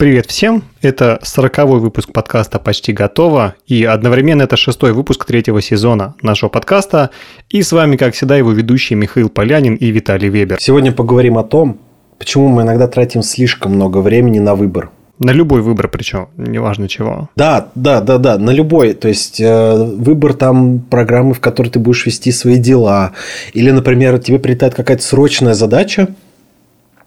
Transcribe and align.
Привет 0.00 0.26
всем! 0.26 0.62
Это 0.80 1.18
сороковой 1.24 1.80
выпуск 1.80 2.12
подкаста 2.12 2.60
«Почти 2.60 2.92
готово» 2.92 3.56
и 3.66 3.82
одновременно 3.82 4.42
это 4.42 4.56
шестой 4.56 4.92
выпуск 4.92 5.24
третьего 5.24 5.60
сезона 5.60 6.14
нашего 6.22 6.48
подкаста. 6.48 7.10
И 7.50 7.64
с 7.64 7.72
вами, 7.72 7.96
как 7.96 8.14
всегда, 8.14 8.36
его 8.36 8.52
ведущие 8.52 8.96
Михаил 8.96 9.28
Полянин 9.28 9.74
и 9.74 9.90
Виталий 9.90 10.28
Вебер. 10.28 10.58
Сегодня 10.60 10.92
поговорим 10.92 11.36
о 11.36 11.42
том, 11.42 11.80
почему 12.16 12.46
мы 12.46 12.62
иногда 12.62 12.86
тратим 12.86 13.22
слишком 13.22 13.72
много 13.72 13.98
времени 13.98 14.38
на 14.38 14.54
выбор. 14.54 14.90
На 15.18 15.32
любой 15.32 15.62
выбор 15.62 15.88
причем, 15.88 16.28
неважно 16.36 16.88
чего. 16.88 17.28
Да, 17.34 17.66
да, 17.74 18.00
да, 18.00 18.18
да, 18.18 18.38
на 18.38 18.50
любой. 18.50 18.92
То 18.92 19.08
есть 19.08 19.40
э, 19.40 19.74
выбор 19.74 20.34
там 20.34 20.78
программы, 20.78 21.34
в 21.34 21.40
которой 21.40 21.70
ты 21.70 21.80
будешь 21.80 22.06
вести 22.06 22.30
свои 22.30 22.58
дела. 22.58 23.14
Или, 23.52 23.72
например, 23.72 24.20
тебе 24.20 24.38
прилетает 24.38 24.76
какая-то 24.76 25.02
срочная 25.02 25.54
задача, 25.54 26.06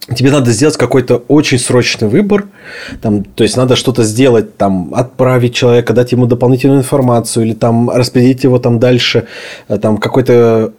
тебе 0.08 0.30
надо 0.30 0.50
сделать 0.50 0.76
какой-то 0.76 1.16
очень 1.28 1.58
срочный 1.58 2.08
выбор, 2.08 2.46
там, 3.00 3.24
то 3.24 3.44
есть 3.44 3.56
надо 3.56 3.76
что-то 3.76 4.02
сделать, 4.02 4.56
там, 4.56 4.92
отправить 4.94 5.54
человека, 5.54 5.92
дать 5.92 6.12
ему 6.12 6.26
дополнительную 6.26 6.80
информацию 6.80 7.46
или 7.46 7.54
там 7.54 7.88
распределить 7.88 8.44
его 8.44 8.58
там 8.58 8.78
дальше, 8.78 9.26
э, 9.68 9.78
там 9.78 9.98
какой-то 9.98 10.72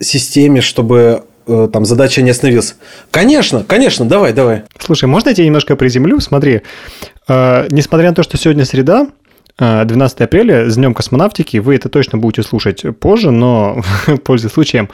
системе, 0.00 0.60
чтобы 0.60 1.24
э, 1.46 1.68
там 1.72 1.84
задача 1.84 2.22
не 2.22 2.30
остановилась. 2.30 2.76
Конечно, 3.10 3.62
конечно, 3.66 4.06
давай, 4.06 4.32
давай. 4.32 4.62
Слушай, 4.78 5.06
можно 5.06 5.30
я 5.30 5.34
тебя 5.34 5.46
немножко 5.46 5.76
приземлю? 5.76 6.20
Смотри, 6.20 6.62
э, 7.28 7.68
несмотря 7.70 8.08
на 8.08 8.14
то, 8.14 8.22
что 8.22 8.36
сегодня 8.38 8.64
среда, 8.64 9.08
12 9.58 10.20
апреля, 10.20 10.68
с 10.68 10.76
Днем 10.76 10.92
космонавтики, 10.92 11.56
вы 11.56 11.76
это 11.76 11.88
точно 11.88 12.18
будете 12.18 12.46
слушать 12.46 12.84
позже, 13.00 13.30
но, 13.30 13.82
пользуясь 14.24 14.52
случаем, 14.52 14.90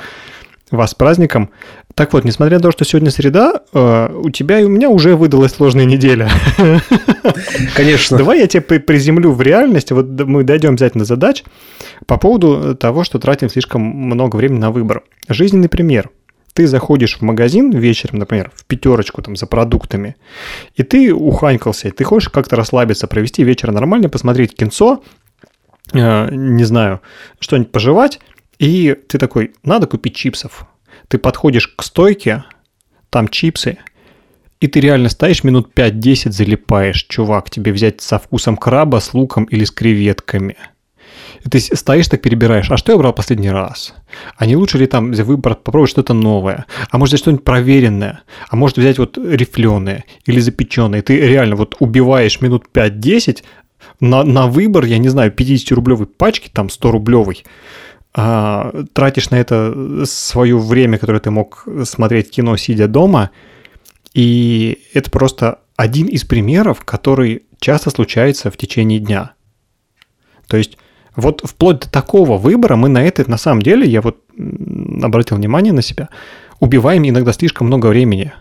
вас 0.76 0.90
с 0.90 0.94
праздником. 0.94 1.50
Так 1.94 2.12
вот, 2.12 2.24
несмотря 2.24 2.56
на 2.56 2.62
то, 2.62 2.72
что 2.72 2.84
сегодня 2.84 3.10
среда, 3.10 3.62
э, 3.72 4.08
у 4.14 4.30
тебя 4.30 4.60
и 4.60 4.64
у 4.64 4.68
меня 4.68 4.88
уже 4.88 5.14
выдалась 5.14 5.52
сложная 5.52 5.84
неделя. 5.84 6.30
Конечно. 7.76 8.18
Давай 8.18 8.40
я 8.40 8.46
тебя 8.46 8.62
приземлю 8.62 9.32
в 9.32 9.42
реальность. 9.42 9.92
Вот 9.92 10.06
мы 10.06 10.44
дойдем 10.44 10.70
обязательно 10.70 11.04
задач 11.04 11.44
по 12.06 12.16
поводу 12.16 12.74
того, 12.74 13.04
что 13.04 13.18
тратим 13.18 13.48
слишком 13.50 13.82
много 13.82 14.36
времени 14.36 14.58
на 14.58 14.70
выбор. 14.70 15.02
Жизненный 15.28 15.68
пример. 15.68 16.10
Ты 16.54 16.66
заходишь 16.66 17.18
в 17.18 17.22
магазин 17.22 17.70
вечером, 17.70 18.18
например, 18.18 18.50
в 18.54 18.66
пятерочку 18.66 19.22
там 19.22 19.36
за 19.36 19.46
продуктами, 19.46 20.16
и 20.74 20.82
ты 20.82 21.12
уханькался, 21.12 21.88
и 21.88 21.90
ты 21.90 22.04
хочешь 22.04 22.28
как-то 22.28 22.56
расслабиться, 22.56 23.06
провести 23.06 23.42
вечер 23.42 23.72
нормально, 23.72 24.10
посмотреть 24.10 24.54
кинцо, 24.54 25.02
э, 25.94 26.28
не 26.30 26.64
знаю, 26.64 27.00
что-нибудь 27.40 27.72
пожевать, 27.72 28.20
и 28.62 28.94
ты 28.94 29.18
такой, 29.18 29.54
надо 29.64 29.88
купить 29.88 30.14
чипсов. 30.14 30.66
Ты 31.08 31.18
подходишь 31.18 31.66
к 31.66 31.82
стойке, 31.82 32.44
там 33.10 33.26
чипсы, 33.26 33.78
и 34.60 34.68
ты 34.68 34.78
реально 34.78 35.08
стоишь 35.08 35.42
минут 35.42 35.72
5-10 35.74 36.30
залипаешь, 36.30 37.06
чувак, 37.08 37.50
тебе 37.50 37.72
взять 37.72 38.00
со 38.00 38.20
вкусом 38.20 38.56
краба, 38.56 39.00
с 39.00 39.14
луком 39.14 39.44
или 39.46 39.64
с 39.64 39.72
креветками. 39.72 40.56
И 41.44 41.48
ты 41.48 41.58
стоишь 41.58 42.06
так 42.06 42.22
перебираешь, 42.22 42.70
а 42.70 42.76
что 42.76 42.92
я 42.92 42.98
брал 42.98 43.12
последний 43.12 43.50
раз? 43.50 43.94
А 44.36 44.46
не 44.46 44.54
лучше 44.54 44.78
ли 44.78 44.86
там 44.86 45.10
выбрать, 45.10 45.64
попробовать 45.64 45.90
что-то 45.90 46.14
новое? 46.14 46.66
А 46.88 46.98
может 46.98 47.14
взять 47.14 47.20
что-нибудь 47.22 47.44
проверенное? 47.44 48.22
А 48.48 48.54
может 48.54 48.78
взять 48.78 48.98
вот 48.98 49.18
рифленое 49.18 50.04
или 50.24 50.38
запеченное? 50.38 51.02
ты 51.02 51.16
реально 51.16 51.56
вот 51.56 51.74
убиваешь 51.80 52.40
минут 52.40 52.66
5-10 52.72 53.42
на, 53.98 54.22
на 54.22 54.46
выбор, 54.46 54.84
я 54.84 54.98
не 54.98 55.08
знаю, 55.08 55.32
50-рублевой 55.32 56.06
пачки, 56.06 56.48
там 56.52 56.68
100-рублевой, 56.68 57.44
а, 58.14 58.84
тратишь 58.92 59.30
на 59.30 59.36
это 59.36 60.04
свое 60.04 60.58
время, 60.58 60.98
которое 60.98 61.20
ты 61.20 61.30
мог 61.30 61.66
смотреть 61.84 62.30
кино, 62.30 62.56
сидя 62.56 62.88
дома, 62.88 63.30
и 64.14 64.78
это 64.92 65.10
просто 65.10 65.60
один 65.76 66.06
из 66.06 66.24
примеров, 66.24 66.84
который 66.84 67.44
часто 67.60 67.90
случается 67.90 68.50
в 68.50 68.56
течение 68.56 68.98
дня. 68.98 69.32
То 70.46 70.56
есть 70.56 70.76
вот 71.16 71.42
вплоть 71.44 71.80
до 71.80 71.90
такого 71.90 72.38
выбора 72.38 72.76
мы 72.76 72.88
на 72.88 73.02
это, 73.02 73.28
на 73.30 73.38
самом 73.38 73.62
деле, 73.62 73.86
я 73.86 74.00
вот 74.00 74.18
обратил 75.02 75.36
внимание 75.36 75.72
на 75.72 75.82
себя, 75.82 76.08
убиваем 76.60 77.08
иногда 77.08 77.32
слишком 77.32 77.66
много 77.66 77.86
времени. 77.86 78.32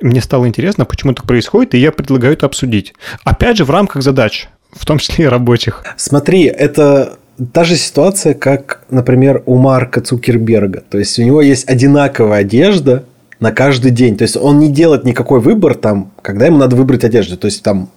Мне 0.00 0.22
стало 0.22 0.48
интересно, 0.48 0.86
почему 0.86 1.12
так 1.12 1.26
происходит, 1.26 1.74
и 1.74 1.78
я 1.78 1.92
предлагаю 1.92 2.32
это 2.32 2.46
обсудить. 2.46 2.94
Опять 3.24 3.58
же, 3.58 3.64
в 3.64 3.70
рамках 3.70 4.02
задач, 4.02 4.48
в 4.72 4.86
том 4.86 4.98
числе 4.98 5.26
и 5.26 5.28
рабочих. 5.28 5.84
Смотри, 5.96 6.44
это 6.44 7.18
та 7.52 7.64
же 7.64 7.76
ситуация, 7.76 8.34
как, 8.34 8.84
например, 8.90 9.42
у 9.46 9.56
Марка 9.56 10.00
Цукерберга. 10.00 10.82
То 10.88 10.98
есть 10.98 11.18
у 11.18 11.22
него 11.22 11.42
есть 11.42 11.68
одинаковая 11.68 12.40
одежда 12.40 13.04
на 13.38 13.52
каждый 13.52 13.90
день. 13.90 14.16
То 14.16 14.22
есть 14.22 14.36
он 14.36 14.58
не 14.58 14.68
делает 14.68 15.04
никакой 15.04 15.40
выбор 15.40 15.74
там, 15.74 16.12
когда 16.22 16.46
ему 16.46 16.58
надо 16.58 16.76
выбрать 16.76 17.04
одежду. 17.04 17.36
То 17.36 17.46
есть 17.46 17.62
там 17.62 17.88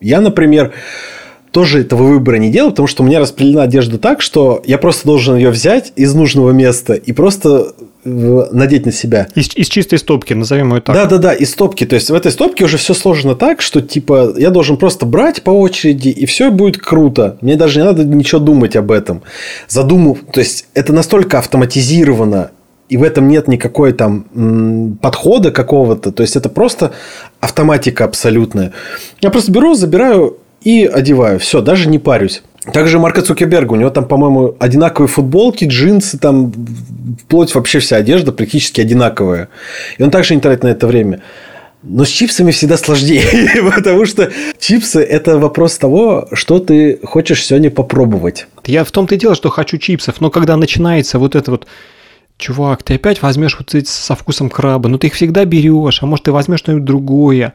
я, 0.00 0.20
например, 0.20 0.72
тоже 1.50 1.80
этого 1.80 2.04
выбора 2.04 2.36
не 2.36 2.50
делаю, 2.50 2.70
потому 2.70 2.86
что 2.86 3.02
у 3.02 3.06
меня 3.06 3.20
распределена 3.20 3.62
одежда 3.62 3.98
так, 3.98 4.20
что 4.20 4.62
я 4.66 4.78
просто 4.78 5.06
должен 5.06 5.36
ее 5.36 5.50
взять 5.50 5.92
из 5.96 6.14
нужного 6.14 6.50
места 6.50 6.94
и 6.94 7.12
просто 7.12 7.74
надеть 8.04 8.86
на 8.86 8.92
себя. 8.92 9.28
Из, 9.34 9.54
из 9.56 9.68
чистой 9.68 9.98
стопки, 9.98 10.32
назовем 10.32 10.74
ее 10.74 10.80
так. 10.80 10.94
Да, 10.94 11.06
да, 11.06 11.18
да, 11.18 11.32
из 11.34 11.50
стопки. 11.50 11.84
То 11.84 11.94
есть 11.94 12.10
в 12.10 12.14
этой 12.14 12.32
стопке 12.32 12.64
уже 12.64 12.76
все 12.76 12.94
сложено 12.94 13.34
так, 13.34 13.60
что 13.60 13.80
типа 13.80 14.34
я 14.36 14.50
должен 14.50 14.76
просто 14.76 15.06
брать 15.06 15.42
по 15.42 15.50
очереди, 15.50 16.08
и 16.08 16.26
все 16.26 16.50
будет 16.50 16.78
круто. 16.78 17.36
Мне 17.40 17.56
даже 17.56 17.80
не 17.80 17.84
надо 17.84 18.04
ничего 18.04 18.40
думать 18.40 18.76
об 18.76 18.90
этом. 18.90 19.22
Задумав, 19.68 20.18
то 20.32 20.40
есть 20.40 20.66
это 20.74 20.92
настолько 20.92 21.38
автоматизировано, 21.38 22.50
и 22.88 22.96
в 22.96 23.02
этом 23.02 23.28
нет 23.28 23.48
никакой 23.48 23.92
там 23.92 24.98
подхода 25.00 25.52
какого-то. 25.52 26.10
То 26.10 26.22
есть 26.22 26.36
это 26.36 26.48
просто 26.48 26.92
автоматика 27.40 28.04
абсолютная. 28.04 28.72
Я 29.20 29.30
просто 29.30 29.52
беру, 29.52 29.74
забираю 29.74 30.38
и 30.62 30.84
одеваю. 30.84 31.38
Все, 31.38 31.60
даже 31.60 31.88
не 31.88 31.98
парюсь. 31.98 32.42
Также 32.72 32.98
Марка 32.98 33.22
Цукерберга, 33.22 33.72
у 33.72 33.76
него 33.76 33.90
там, 33.90 34.06
по-моему, 34.06 34.56
одинаковые 34.58 35.08
футболки, 35.08 35.64
джинсы, 35.64 36.18
там 36.18 36.52
вплоть 37.22 37.54
вообще 37.54 37.78
вся 37.78 37.96
одежда 37.96 38.32
практически 38.32 38.80
одинаковая. 38.80 39.48
И 39.98 40.02
он 40.02 40.10
также 40.10 40.34
не 40.34 40.40
тратит 40.40 40.64
на 40.64 40.68
это 40.68 40.86
время. 40.86 41.22
Но 41.82 42.04
с 42.04 42.08
чипсами 42.08 42.50
всегда 42.50 42.76
сложнее, 42.76 43.62
потому 43.74 44.04
что 44.04 44.30
чипсы– 44.58 45.00
это 45.02 45.38
вопрос 45.38 45.78
того, 45.78 46.28
что 46.32 46.58
ты 46.58 46.98
хочешь 47.02 47.44
сегодня 47.44 47.70
попробовать. 47.70 48.46
Я 48.66 48.84
в 48.84 48.90
том-то 48.90 49.14
и 49.14 49.18
дело, 49.18 49.34
что 49.34 49.48
хочу 49.48 49.78
чипсов, 49.78 50.20
но 50.20 50.30
когда 50.30 50.56
начинается 50.56 51.18
вот 51.18 51.34
это 51.34 51.50
вот 51.50 51.66
чувак, 52.36 52.82
ты 52.82 52.94
опять 52.94 53.22
возьмешь 53.22 53.56
вот 53.58 53.74
эти 53.74 53.88
со 53.88 54.14
вкусом 54.14 54.50
краба, 54.50 54.88
но 54.88 54.92
ну 54.92 54.98
ты 54.98 55.06
их 55.06 55.14
всегда 55.14 55.46
берешь, 55.46 56.02
а 56.02 56.06
может 56.06 56.26
ты 56.26 56.32
возьмешь 56.32 56.58
что-нибудь 56.58 56.84
другое, 56.84 57.54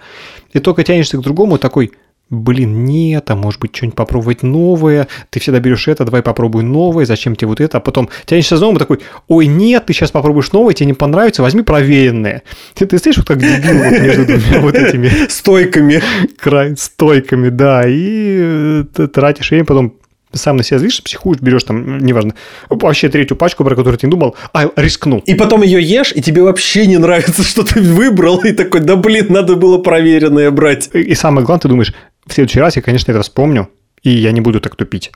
и 0.54 0.59
только 0.59 0.84
тянешься 0.84 1.18
к 1.18 1.22
другому 1.22 1.59
такой– 1.59 1.92
блин, 2.30 2.86
нет, 2.86 3.30
а 3.30 3.36
может 3.36 3.62
быть 3.62 3.75
что-нибудь 3.75 3.96
попробовать 3.96 4.41
новое, 4.44 5.08
ты 5.30 5.40
всегда 5.40 5.59
берешь 5.59 5.88
это, 5.88 6.06
давай 6.06 6.24
попробуй 6.24 6.63
новое, 6.63 7.06
зачем 7.06 7.36
тебе 7.36 7.47
вот 7.47 7.62
это, 7.62 7.78
а 7.78 7.81
потом 7.81 8.09
тянешься 8.25 8.58
за 8.58 8.66
новым, 8.66 8.78
такой, 8.78 9.00
ой, 9.28 9.46
нет, 9.47 9.86
ты 9.86 9.94
сейчас 9.94 10.12
попробуешь 10.12 10.52
новое, 10.52 10.74
тебе 10.74 10.88
не 10.88 10.94
понравится, 10.94 11.44
возьми 11.44 11.62
проверенное. 11.62 12.41
Ты, 12.74 12.88
ты 12.88 12.97
стоишь 12.97 13.18
вот 13.18 13.28
как 13.28 13.38
дебил 13.38 13.78
вот 13.78 14.00
между 14.02 14.25
двумя 14.25 14.59
вот 14.59 14.75
этими 14.75 15.28
стойками. 15.30 16.02
Край, 16.38 16.75
стойками, 16.78 17.50
да, 17.50 17.84
и 17.88 18.38
э, 18.40 18.84
ты 18.94 19.07
тратишь 19.07 19.52
время, 19.52 19.66
потом 19.66 19.96
сам 20.35 20.57
на 20.57 20.63
себя 20.63 20.79
злишься, 20.79 21.01
психуешь, 21.03 21.40
берешь 21.40 21.63
там, 21.63 21.97
неважно, 22.00 22.35
вообще 22.69 23.09
третью 23.09 23.38
пачку, 23.38 23.63
про 23.63 23.75
которую 23.75 23.97
ты 23.97 24.07
не 24.07 24.12
думал, 24.12 24.35
а 24.53 24.69
рискнул. 24.75 25.23
И 25.25 25.34
потом 25.34 25.63
ее 25.63 25.81
ешь, 25.81 26.12
и 26.13 26.22
тебе 26.22 26.44
вообще 26.44 26.85
не 26.85 26.97
нравится, 26.97 27.44
что 27.44 27.63
ты 27.63 27.81
выбрал, 27.81 28.40
и 28.40 28.51
такой, 28.51 28.81
да 28.81 28.95
блин, 28.95 29.28
надо 29.29 29.56
было 29.56 29.78
проверенное 29.78 30.51
брать. 30.51 30.90
И, 30.94 31.00
и 31.00 31.16
самое 31.16 31.45
главное, 31.45 31.62
ты 31.62 31.68
думаешь, 31.69 31.94
в 32.25 32.34
следующий 32.34 32.59
раз 32.59 32.75
я, 32.75 32.81
конечно, 32.81 33.12
это 33.12 33.22
вспомню, 33.22 33.69
и 34.03 34.09
я 34.09 34.31
не 34.31 34.41
буду 34.41 34.59
так 34.59 34.75
тупить. 34.75 35.12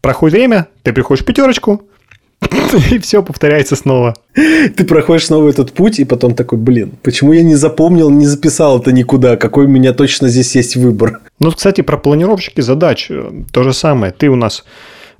Проходит 0.00 0.34
время, 0.34 0.68
ты 0.82 0.92
приходишь 0.92 1.22
в 1.22 1.26
пятерочку, 1.26 1.88
и 2.90 2.98
все 2.98 3.22
повторяется 3.22 3.76
снова. 3.76 4.14
Ты 4.34 4.84
проходишь 4.84 5.26
снова 5.26 5.48
этот 5.48 5.72
путь, 5.72 5.98
и 5.98 6.04
потом 6.04 6.34
такой, 6.34 6.58
блин, 6.58 6.92
почему 7.02 7.32
я 7.32 7.42
не 7.42 7.56
запомнил, 7.56 8.10
не 8.10 8.26
записал 8.26 8.80
это 8.80 8.92
никуда? 8.92 9.36
Какой 9.36 9.66
у 9.66 9.68
меня 9.68 9.92
точно 9.92 10.28
здесь 10.28 10.54
есть 10.54 10.76
выбор? 10.76 11.20
Ну, 11.40 11.50
кстати, 11.50 11.80
про 11.80 11.96
планировщики 11.96 12.60
задач 12.60 13.10
э, 13.10 13.30
то 13.52 13.62
же 13.62 13.72
самое. 13.72 14.12
Ты 14.12 14.28
у 14.28 14.36
нас 14.36 14.64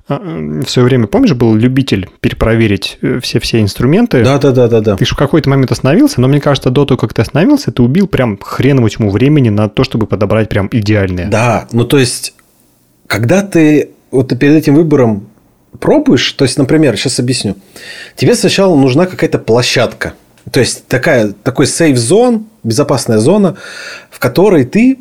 а, 0.07 0.19
в 0.19 0.69
свое 0.69 0.87
время, 0.87 1.07
помнишь, 1.07 1.33
был 1.33 1.55
любитель 1.55 2.09
перепроверить 2.19 2.99
все-все 3.21 3.59
э, 3.59 3.61
инструменты? 3.61 4.23
Да, 4.23 4.37
да, 4.37 4.51
да, 4.51 4.67
да, 4.67 4.81
да. 4.81 4.95
Ты 4.95 5.05
же 5.05 5.13
в 5.13 5.17
какой-то 5.17 5.49
момент 5.49 5.71
остановился, 5.71 6.19
но 6.21 6.27
мне 6.27 6.41
кажется, 6.41 6.71
до 6.71 6.85
того, 6.85 6.97
как 6.97 7.13
ты 7.13 7.21
остановился, 7.21 7.71
ты 7.71 7.83
убил 7.83 8.07
прям 8.07 8.37
хреново 8.41 8.89
тьму 8.89 9.11
времени 9.11 9.49
на 9.49 9.69
то, 9.69 9.83
чтобы 9.83 10.07
подобрать 10.07 10.49
прям 10.49 10.69
идеальное. 10.71 11.29
Да, 11.29 11.67
ну 11.71 11.85
то 11.85 11.99
есть, 11.99 12.33
когда 13.07 13.43
ты 13.43 13.91
вот 14.11 14.37
перед 14.39 14.55
этим 14.55 14.75
выбором 14.75 15.28
пробуешь, 15.79 16.31
то 16.33 16.45
есть, 16.45 16.57
например, 16.57 16.97
сейчас 16.97 17.19
объясню. 17.19 17.55
Тебе 18.15 18.35
сначала 18.35 18.75
нужна 18.75 19.05
какая-то 19.05 19.39
площадка. 19.39 20.13
То 20.51 20.59
есть, 20.59 20.87
такая, 20.87 21.33
такой 21.43 21.67
сейф-зон, 21.67 22.45
безопасная 22.63 23.19
зона, 23.19 23.57
в 24.09 24.19
которой 24.19 24.65
ты 24.65 24.97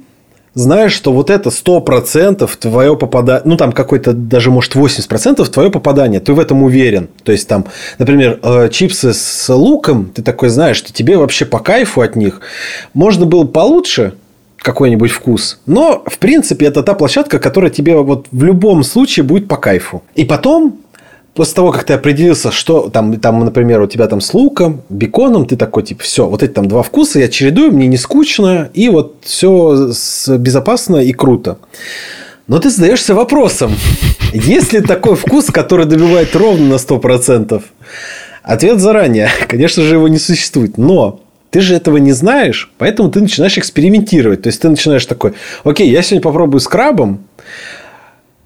знаешь, 0.55 0.93
что 0.93 1.13
вот 1.13 1.31
это 1.31 1.51
100% 1.51 2.51
твое 2.59 2.97
попадание, 2.97 3.43
ну, 3.45 3.57
там 3.57 3.73
какой-то 3.73 4.13
даже, 4.13 4.51
может, 4.51 4.75
80% 4.75 5.47
твое 5.49 5.71
попадание, 5.71 6.21
ты 6.21 6.33
в 6.33 6.41
этом 6.41 6.63
уверен. 6.63 7.09
То 7.23 7.33
есть, 7.33 7.47
там, 7.49 7.67
например, 7.99 8.41
э, 8.43 8.69
чипсы 8.71 9.15
с 9.15 9.55
луком, 9.55 10.11
ты 10.15 10.23
такой 10.23 10.49
знаешь, 10.49 10.77
что 10.77 10.93
тебе 10.93 11.17
вообще 11.17 11.45
по 11.45 11.61
кайфу 11.61 12.01
от 12.01 12.17
них. 12.17 12.41
Можно 12.93 13.25
было 13.27 13.45
получше, 13.45 14.15
какой-нибудь 14.69 15.11
вкус. 15.11 15.61
Но, 15.65 16.03
в 16.07 16.19
принципе, 16.19 16.67
это 16.67 16.83
та 16.83 16.93
площадка, 16.93 17.39
которая 17.39 17.71
тебе 17.71 17.97
вот 17.97 18.27
в 18.31 18.45
любом 18.45 18.85
случае 18.85 19.25
будет 19.25 19.49
по 19.49 19.57
кайфу. 19.57 20.03
И 20.15 20.25
потом 20.27 20.81
после 21.35 21.55
того, 21.55 21.73
как 21.73 21.85
ты 21.85 21.95
определился, 21.95 22.51
что 22.51 22.91
там, 22.91 23.19
там, 23.19 23.45
например, 23.45 23.81
у 23.81 23.87
тебя 23.87 24.07
там 24.09 24.21
с 24.21 24.35
луком, 24.35 24.83
беконом, 24.91 25.47
ты 25.47 25.57
такой, 25.57 25.85
типа, 25.85 26.03
все, 26.03 26.27
вот 26.27 26.43
эти 26.43 26.53
там 26.53 26.69
два 26.69 26.83
вкуса 26.83 27.19
я 27.19 27.29
чередую, 27.29 27.73
мне 27.73 27.87
не 27.87 27.97
скучно, 27.97 28.69
и 28.75 28.91
вот 28.91 29.15
все 29.23 29.91
безопасно 30.29 30.97
и 30.97 31.13
круто. 31.13 31.57
Но 32.47 32.59
ты 32.59 32.69
задаешься 32.69 33.15
вопросом, 33.15 33.73
есть 34.35 34.75
ли 34.75 34.81
такой 34.81 35.17
вкус, 35.17 35.47
который 35.47 35.87
добивает 35.87 36.37
ровно 36.37 36.69
на 36.69 36.75
100%? 36.75 37.63
Ответ 38.43 38.81
заранее. 38.81 39.31
Конечно 39.49 39.83
же, 39.83 39.95
его 39.95 40.09
не 40.09 40.19
существует. 40.19 40.77
Но 40.77 41.21
ты 41.51 41.61
же 41.61 41.75
этого 41.75 41.97
не 41.97 42.13
знаешь, 42.13 42.71
поэтому 42.79 43.11
ты 43.11 43.21
начинаешь 43.21 43.59
экспериментировать. 43.59 44.43
То 44.43 44.49
есть, 44.49 44.61
ты 44.61 44.69
начинаешь 44.69 45.07
такой, 45.07 45.35
окей, 45.65 45.91
я 45.91 46.03
сегодня 46.03 46.23
попробую 46.23 46.61
с 46.61 46.69
крабом, 46.69 47.21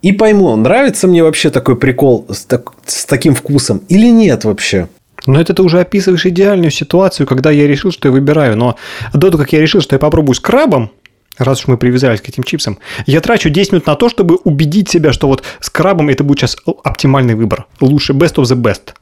и 0.02 0.10
пойму, 0.10 0.56
нравится 0.56 1.06
мне 1.06 1.22
вообще 1.22 1.50
такой 1.50 1.76
прикол 1.76 2.26
с, 2.28 2.44
так, 2.44 2.72
с 2.86 3.04
таким 3.04 3.34
вкусом 3.34 3.82
или 3.88 4.08
нет 4.08 4.44
вообще. 4.44 4.88
Но 5.26 5.40
это 5.40 5.54
ты 5.54 5.62
уже 5.62 5.78
описываешь 5.78 6.26
идеальную 6.26 6.72
ситуацию, 6.72 7.26
когда 7.26 7.52
я 7.52 7.68
решил, 7.68 7.92
что 7.92 8.08
я 8.08 8.12
выбираю. 8.12 8.56
Но 8.56 8.76
до 9.12 9.30
того, 9.30 9.44
как 9.44 9.52
я 9.52 9.60
решил, 9.60 9.80
что 9.80 9.94
я 9.94 10.00
попробую 10.00 10.34
с 10.34 10.40
крабом, 10.40 10.90
раз 11.38 11.60
уж 11.60 11.68
мы 11.68 11.76
привязались 11.76 12.20
к 12.20 12.28
этим 12.28 12.42
чипсам, 12.42 12.78
я 13.06 13.20
трачу 13.20 13.48
10 13.48 13.72
минут 13.72 13.86
на 13.86 13.94
то, 13.94 14.08
чтобы 14.08 14.36
убедить 14.42 14.90
себя, 14.90 15.12
что 15.12 15.28
вот 15.28 15.44
с 15.60 15.70
крабом 15.70 16.08
это 16.08 16.24
будет 16.24 16.40
сейчас 16.40 16.56
оптимальный 16.82 17.36
выбор. 17.36 17.66
Лучше 17.80 18.12
best 18.12 18.34
of 18.34 18.44
the 18.44 18.56
best. 18.56 18.94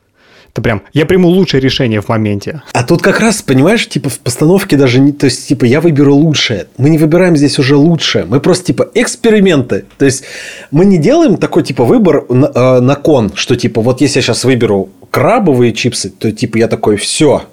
Это 0.52 0.62
прям, 0.62 0.82
я 0.92 1.06
приму 1.06 1.28
лучшее 1.28 1.60
решение 1.60 2.00
в 2.00 2.08
моменте. 2.08 2.62
А 2.72 2.82
тут 2.82 3.02
как 3.02 3.20
раз, 3.20 3.40
понимаешь, 3.40 3.88
типа 3.88 4.08
в 4.08 4.18
постановке 4.18 4.76
даже 4.76 4.98
не, 4.98 5.12
то 5.12 5.26
есть, 5.26 5.46
типа, 5.46 5.64
я 5.64 5.80
выберу 5.80 6.14
лучшее. 6.14 6.66
Мы 6.76 6.90
не 6.90 6.98
выбираем 6.98 7.36
здесь 7.36 7.58
уже 7.58 7.76
лучшее. 7.76 8.24
Мы 8.24 8.40
просто, 8.40 8.66
типа, 8.66 8.90
эксперименты. 8.94 9.84
То 9.96 10.04
есть, 10.04 10.24
мы 10.72 10.84
не 10.84 10.98
делаем 10.98 11.36
такой, 11.36 11.62
типа, 11.62 11.84
выбор 11.84 12.24
на, 12.28 12.50
э, 12.52 12.80
на 12.80 12.96
кон, 12.96 13.32
что, 13.34 13.54
типа, 13.54 13.80
вот 13.80 14.00
если 14.00 14.18
я 14.18 14.22
сейчас 14.22 14.44
выберу 14.44 14.88
крабовые 15.10 15.72
чипсы, 15.72 16.10
то, 16.10 16.32
типа, 16.32 16.58
я 16.58 16.68
такой, 16.68 16.96
все, 16.96 17.44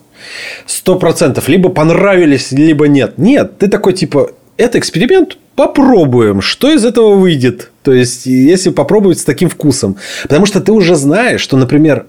сто 0.65 0.97
процентов, 0.97 1.47
либо 1.47 1.69
понравились, 1.69 2.51
либо 2.51 2.87
нет. 2.87 3.17
Нет, 3.17 3.59
ты 3.59 3.67
такой, 3.67 3.93
типа, 3.93 4.31
это 4.57 4.79
эксперимент, 4.79 5.37
попробуем, 5.55 6.41
что 6.41 6.71
из 6.71 6.83
этого 6.83 7.15
выйдет. 7.15 7.71
То 7.83 7.93
есть, 7.93 8.25
если 8.25 8.71
попробовать 8.71 9.19
с 9.19 9.23
таким 9.23 9.49
вкусом. 9.49 9.97
Потому 10.23 10.45
что 10.47 10.61
ты 10.61 10.71
уже 10.71 10.95
знаешь, 10.95 11.41
что, 11.41 11.57
например, 11.57 12.05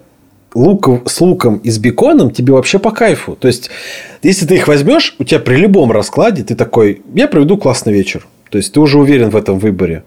лук 0.55 0.89
с 1.09 1.21
луком 1.21 1.59
и 1.59 1.71
с 1.71 1.79
беконом 1.79 2.31
тебе 2.31 2.53
вообще 2.53 2.79
по 2.79 2.91
кайфу. 2.91 3.37
То 3.37 3.49
есть, 3.49 3.71
если 4.23 4.47
ты 4.47 4.57
их 4.57 4.69
возьмешь, 4.69 5.15
у 5.19 5.25
тебя 5.25 5.41
при 5.41 5.57
любом 5.57 5.93
раскладе 5.93 6.43
ты 6.43 6.55
такой, 6.55 7.03
я 7.15 7.29
проведу 7.29 7.57
классный 7.57 7.93
вечер. 7.93 8.27
То 8.51 8.59
есть, 8.59 8.73
ты 8.73 8.81
уже 8.81 8.99
уверен 8.99 9.31
в 9.31 9.37
этом 9.37 9.59
выборе. 9.59 10.05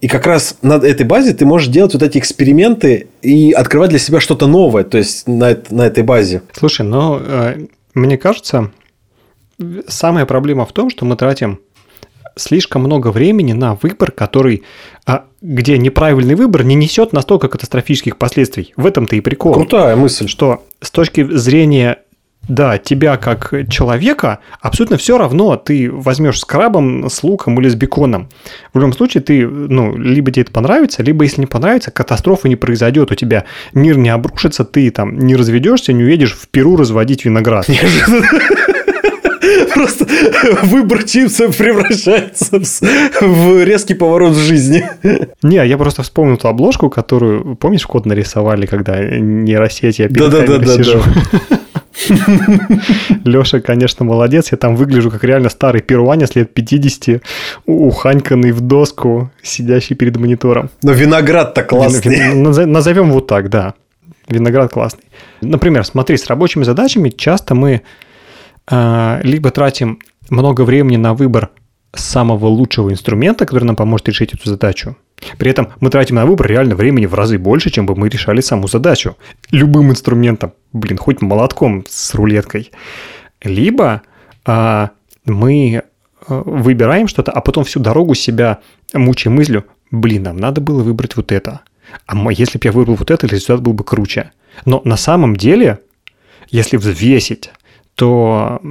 И 0.00 0.08
как 0.08 0.26
раз 0.26 0.56
на 0.62 0.74
этой 0.74 1.04
базе 1.04 1.34
ты 1.34 1.44
можешь 1.44 1.68
делать 1.68 1.92
вот 1.92 2.02
эти 2.02 2.16
эксперименты 2.18 3.08
и 3.20 3.52
открывать 3.52 3.90
для 3.90 3.98
себя 3.98 4.18
что-то 4.20 4.46
новое, 4.46 4.82
то 4.82 4.96
есть 4.96 5.26
на, 5.26 5.56
на 5.70 5.82
этой 5.82 6.02
базе. 6.02 6.42
Слушай, 6.52 6.86
ну, 6.86 7.20
э, 7.20 7.66
мне 7.92 8.16
кажется, 8.16 8.70
самая 9.88 10.24
проблема 10.24 10.64
в 10.64 10.72
том, 10.72 10.88
что 10.88 11.04
мы 11.04 11.16
тратим 11.16 11.60
слишком 12.36 12.82
много 12.82 13.08
времени 13.08 13.52
на 13.52 13.74
выбор, 13.74 14.12
который, 14.12 14.62
а, 15.06 15.24
где 15.40 15.78
неправильный 15.78 16.34
выбор 16.34 16.64
не 16.64 16.74
несет 16.74 17.12
настолько 17.12 17.48
катастрофических 17.48 18.16
последствий. 18.16 18.72
В 18.76 18.86
этом-то 18.86 19.16
и 19.16 19.20
прикол. 19.20 19.54
Крутая 19.54 19.96
мысль. 19.96 20.28
Что 20.28 20.64
с 20.80 20.90
точки 20.90 21.22
зрения 21.24 21.98
да, 22.48 22.78
тебя 22.78 23.16
как 23.16 23.54
человека 23.68 24.40
абсолютно 24.60 24.96
все 24.96 25.18
равно, 25.18 25.56
ты 25.56 25.90
возьмешь 25.90 26.40
с 26.40 26.44
крабом, 26.44 27.08
с 27.08 27.22
луком 27.22 27.60
или 27.60 27.68
с 27.68 27.74
беконом. 27.74 28.28
В 28.72 28.78
любом 28.78 28.92
случае, 28.92 29.22
ты, 29.22 29.46
ну, 29.46 29.96
либо 29.96 30.32
тебе 30.32 30.42
это 30.42 30.52
понравится, 30.52 31.02
либо 31.02 31.22
если 31.24 31.42
не 31.42 31.46
понравится, 31.46 31.90
катастрофа 31.90 32.48
не 32.48 32.56
произойдет, 32.56 33.12
у 33.12 33.14
тебя 33.14 33.44
мир 33.72 33.98
не 33.98 34.08
обрушится, 34.08 34.64
ты 34.64 34.90
там 34.90 35.18
не 35.18 35.36
разведешься, 35.36 35.92
не 35.92 36.02
уедешь 36.02 36.34
в 36.34 36.48
Перу 36.48 36.76
разводить 36.76 37.24
виноград. 37.24 37.68
Просто 39.74 40.06
выбор 40.62 41.04
чипсов 41.04 41.56
превращается 41.56 42.60
в 43.20 43.64
резкий 43.64 43.94
поворот 43.94 44.32
в 44.32 44.38
жизни. 44.38 44.84
Не, 45.42 45.66
я 45.66 45.78
просто 45.78 46.02
вспомнил 46.02 46.36
ту 46.36 46.48
обложку, 46.48 46.90
которую, 46.90 47.56
помнишь, 47.56 47.86
код 47.86 48.06
нарисовали, 48.06 48.66
когда 48.66 48.98
нейросеть, 49.00 49.98
я 49.98 50.08
перед 50.08 50.30
да, 50.30 50.46
да, 50.46 50.58
да, 50.58 50.76
сижу. 50.76 51.02
Леша, 53.24 53.60
конечно, 53.60 54.04
молодец. 54.04 54.52
Я 54.52 54.58
там 54.58 54.76
выгляжу 54.76 55.10
как 55.10 55.24
реально 55.24 55.48
старый 55.48 55.82
перуанец 55.82 56.34
лет 56.34 56.52
50, 56.54 57.22
уханьканный 57.66 58.52
в 58.52 58.60
доску, 58.60 59.30
сидящий 59.42 59.96
перед 59.96 60.16
монитором. 60.16 60.70
Но 60.82 60.92
виноград-то 60.92 61.62
классный. 61.62 62.34
Назовем 62.34 63.10
вот 63.12 63.26
так, 63.26 63.48
да. 63.50 63.74
Виноград 64.28 64.72
классный. 64.72 65.04
Например, 65.40 65.84
смотри, 65.84 66.16
с 66.16 66.26
рабочими 66.26 66.64
задачами 66.64 67.10
часто 67.10 67.54
мы 67.54 67.82
либо 68.70 69.50
тратим 69.50 69.98
много 70.28 70.62
времени 70.62 70.96
на 70.96 71.14
выбор 71.14 71.50
самого 71.92 72.46
лучшего 72.46 72.90
инструмента, 72.92 73.46
который 73.46 73.64
нам 73.64 73.76
поможет 73.76 74.08
решить 74.08 74.32
эту 74.32 74.48
задачу. 74.48 74.96
При 75.38 75.50
этом 75.50 75.70
мы 75.80 75.90
тратим 75.90 76.16
на 76.16 76.26
выбор 76.26 76.46
реально 76.46 76.74
времени 76.74 77.06
в 77.06 77.14
разы 77.14 77.38
больше, 77.38 77.70
чем 77.70 77.86
бы 77.86 77.96
мы 77.96 78.08
решали 78.08 78.40
саму 78.40 78.68
задачу. 78.68 79.16
Любым 79.50 79.90
инструментом, 79.90 80.52
блин, 80.72 80.98
хоть 80.98 81.20
молотком 81.20 81.84
с 81.88 82.14
рулеткой. 82.14 82.70
Либо 83.42 84.02
а, 84.44 84.90
мы 85.24 85.82
а, 86.26 86.42
выбираем 86.44 87.08
что-то, 87.08 87.32
а 87.32 87.40
потом 87.40 87.64
всю 87.64 87.80
дорогу 87.80 88.14
себя 88.14 88.58
мучаем 88.94 89.36
мыслью, 89.36 89.64
блин, 89.90 90.22
нам 90.22 90.36
надо 90.36 90.60
было 90.60 90.82
выбрать 90.82 91.16
вот 91.16 91.32
это. 91.32 91.60
А 92.06 92.16
если 92.32 92.58
бы 92.58 92.64
я 92.64 92.72
выбрал 92.72 92.94
вот 92.94 93.10
это, 93.10 93.26
результат 93.26 93.60
был 93.62 93.72
бы 93.72 93.82
круче. 93.82 94.30
Но 94.64 94.80
на 94.84 94.96
самом 94.96 95.36
деле, 95.36 95.80
если 96.50 96.76
взвесить 96.76 97.50
то 98.00 98.62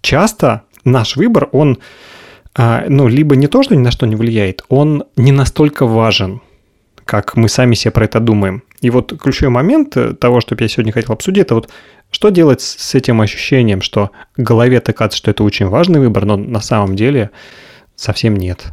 часто 0.00 0.62
наш 0.84 1.14
выбор, 1.14 1.48
он 1.52 1.78
а, 2.56 2.84
ну, 2.88 3.06
либо 3.06 3.36
не 3.36 3.46
то, 3.46 3.62
что 3.62 3.76
ни 3.76 3.78
на 3.78 3.92
что 3.92 4.06
не 4.06 4.16
влияет, 4.16 4.64
он 4.68 5.04
не 5.14 5.30
настолько 5.30 5.86
важен, 5.86 6.40
как 7.04 7.36
мы 7.36 7.48
сами 7.48 7.76
себе 7.76 7.92
про 7.92 8.06
это 8.06 8.18
думаем. 8.18 8.64
И 8.80 8.90
вот 8.90 9.16
ключевой 9.20 9.50
момент 9.50 9.96
того, 10.18 10.40
что 10.40 10.56
я 10.58 10.66
сегодня 10.66 10.92
хотел 10.92 11.12
обсудить, 11.12 11.44
это 11.44 11.54
вот 11.54 11.68
что 12.10 12.30
делать 12.30 12.60
с 12.60 12.96
этим 12.96 13.20
ощущением, 13.20 13.82
что 13.82 14.10
голове 14.36 14.80
так 14.80 14.96
кажется, 14.96 15.18
что 15.18 15.30
это 15.30 15.44
очень 15.44 15.68
важный 15.68 16.00
выбор, 16.00 16.24
но 16.24 16.36
на 16.36 16.60
самом 16.60 16.96
деле 16.96 17.30
совсем 17.94 18.34
нет. 18.34 18.64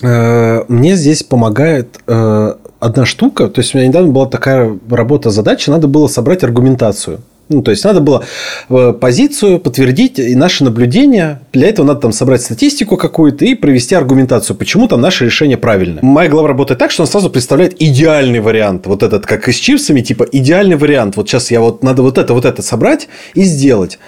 Э, 0.00 0.64
мне 0.68 0.96
здесь 0.96 1.22
помогает 1.22 2.00
э, 2.06 2.54
одна 2.78 3.04
штука. 3.04 3.48
То 3.48 3.60
есть, 3.60 3.74
у 3.74 3.78
меня 3.78 3.88
недавно 3.88 4.10
была 4.10 4.24
такая 4.24 4.78
работа, 4.88 5.28
задача, 5.28 5.70
надо 5.70 5.86
было 5.86 6.06
собрать 6.06 6.44
аргументацию. 6.44 7.20
Ну, 7.50 7.62
то 7.62 7.72
есть, 7.72 7.84
надо 7.84 8.00
было 8.00 8.24
э, 8.68 8.92
позицию 8.92 9.58
подтвердить 9.58 10.20
и 10.20 10.36
наши 10.36 10.62
наблюдения. 10.62 11.42
Для 11.52 11.68
этого 11.68 11.84
надо 11.84 12.00
там 12.00 12.12
собрать 12.12 12.42
статистику 12.42 12.96
какую-то 12.96 13.44
и 13.44 13.56
провести 13.56 13.96
аргументацию, 13.96 14.56
почему 14.56 14.86
там 14.86 15.00
наше 15.00 15.24
решение 15.24 15.56
правильное. 15.56 15.98
Моя 16.02 16.30
глава 16.30 16.46
работает 16.46 16.78
так, 16.78 16.92
что 16.92 17.02
он 17.02 17.08
сразу 17.08 17.28
представляет 17.28 17.74
идеальный 17.82 18.38
вариант. 18.38 18.86
Вот 18.86 19.02
этот, 19.02 19.26
как 19.26 19.48
и 19.48 19.52
с 19.52 19.56
чипсами, 19.56 20.00
типа 20.00 20.28
идеальный 20.30 20.76
вариант. 20.76 21.16
Вот 21.16 21.28
сейчас 21.28 21.50
я 21.50 21.60
вот 21.60 21.82
надо 21.82 22.02
вот 22.02 22.18
это, 22.18 22.34
вот 22.34 22.44
это 22.44 22.62
собрать 22.62 23.08
и 23.34 23.42
сделать. 23.42 23.98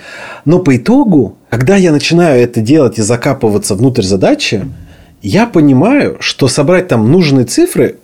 Но 0.45 0.61
по 0.61 0.77
итогу, 0.77 1.37
когда 1.51 1.75
я 1.75 1.91
начинаю 1.91 2.41
это 2.41 2.61
делать 2.61 2.99
и 2.99 3.03
закапываться 3.03 3.75
внутрь 3.75 4.03
задачи, 4.03 4.65
я 5.21 5.47
понимаю, 5.47 6.17
что 6.21 6.47
собрать 6.47 6.89
там 6.89 7.11
нужные 7.11 7.45
цифры 7.45 7.97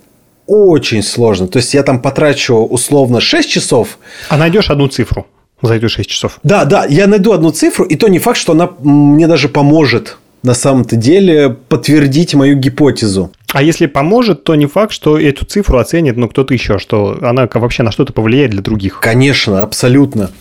очень 0.49 1.03
сложно. 1.03 1.47
То 1.47 1.57
есть 1.57 1.73
я 1.75 1.83
там 1.83 2.01
потрачу 2.01 2.55
условно 2.55 3.21
6 3.21 3.49
часов. 3.49 3.99
А 4.29 4.37
найдешь 4.37 4.71
одну 4.71 4.87
цифру 4.87 5.27
за 5.61 5.75
эти 5.75 5.87
6 5.87 6.09
часов. 6.09 6.39
Да, 6.43 6.65
да, 6.65 6.85
я 6.85 7.05
найду 7.05 7.33
одну 7.33 7.51
цифру, 7.51 7.85
и 7.85 7.95
то 7.95 8.07
не 8.07 8.17
факт, 8.17 8.37
что 8.37 8.53
она 8.53 8.69
мне 8.79 9.27
даже 9.27 9.47
поможет 9.47 10.17
на 10.41 10.53
самом-то 10.53 10.95
деле 10.95 11.49
подтвердить 11.49 12.33
мою 12.33 12.55
гипотезу. 12.57 13.31
А 13.51 13.61
если 13.61 13.87
поможет, 13.87 14.43
то 14.43 14.55
не 14.55 14.67
факт, 14.67 14.93
что 14.93 15.19
эту 15.19 15.45
цифру 15.45 15.79
оценит 15.79 16.17
ну, 16.17 16.29
кто-то 16.29 16.53
еще, 16.53 16.79
что 16.79 17.19
она 17.21 17.47
вообще 17.53 17.83
на 17.83 17.91
что-то 17.91 18.13
повлияет 18.13 18.51
для 18.51 18.61
других. 18.61 18.99
Конечно, 19.01 19.61
абсолютно. 19.61 20.31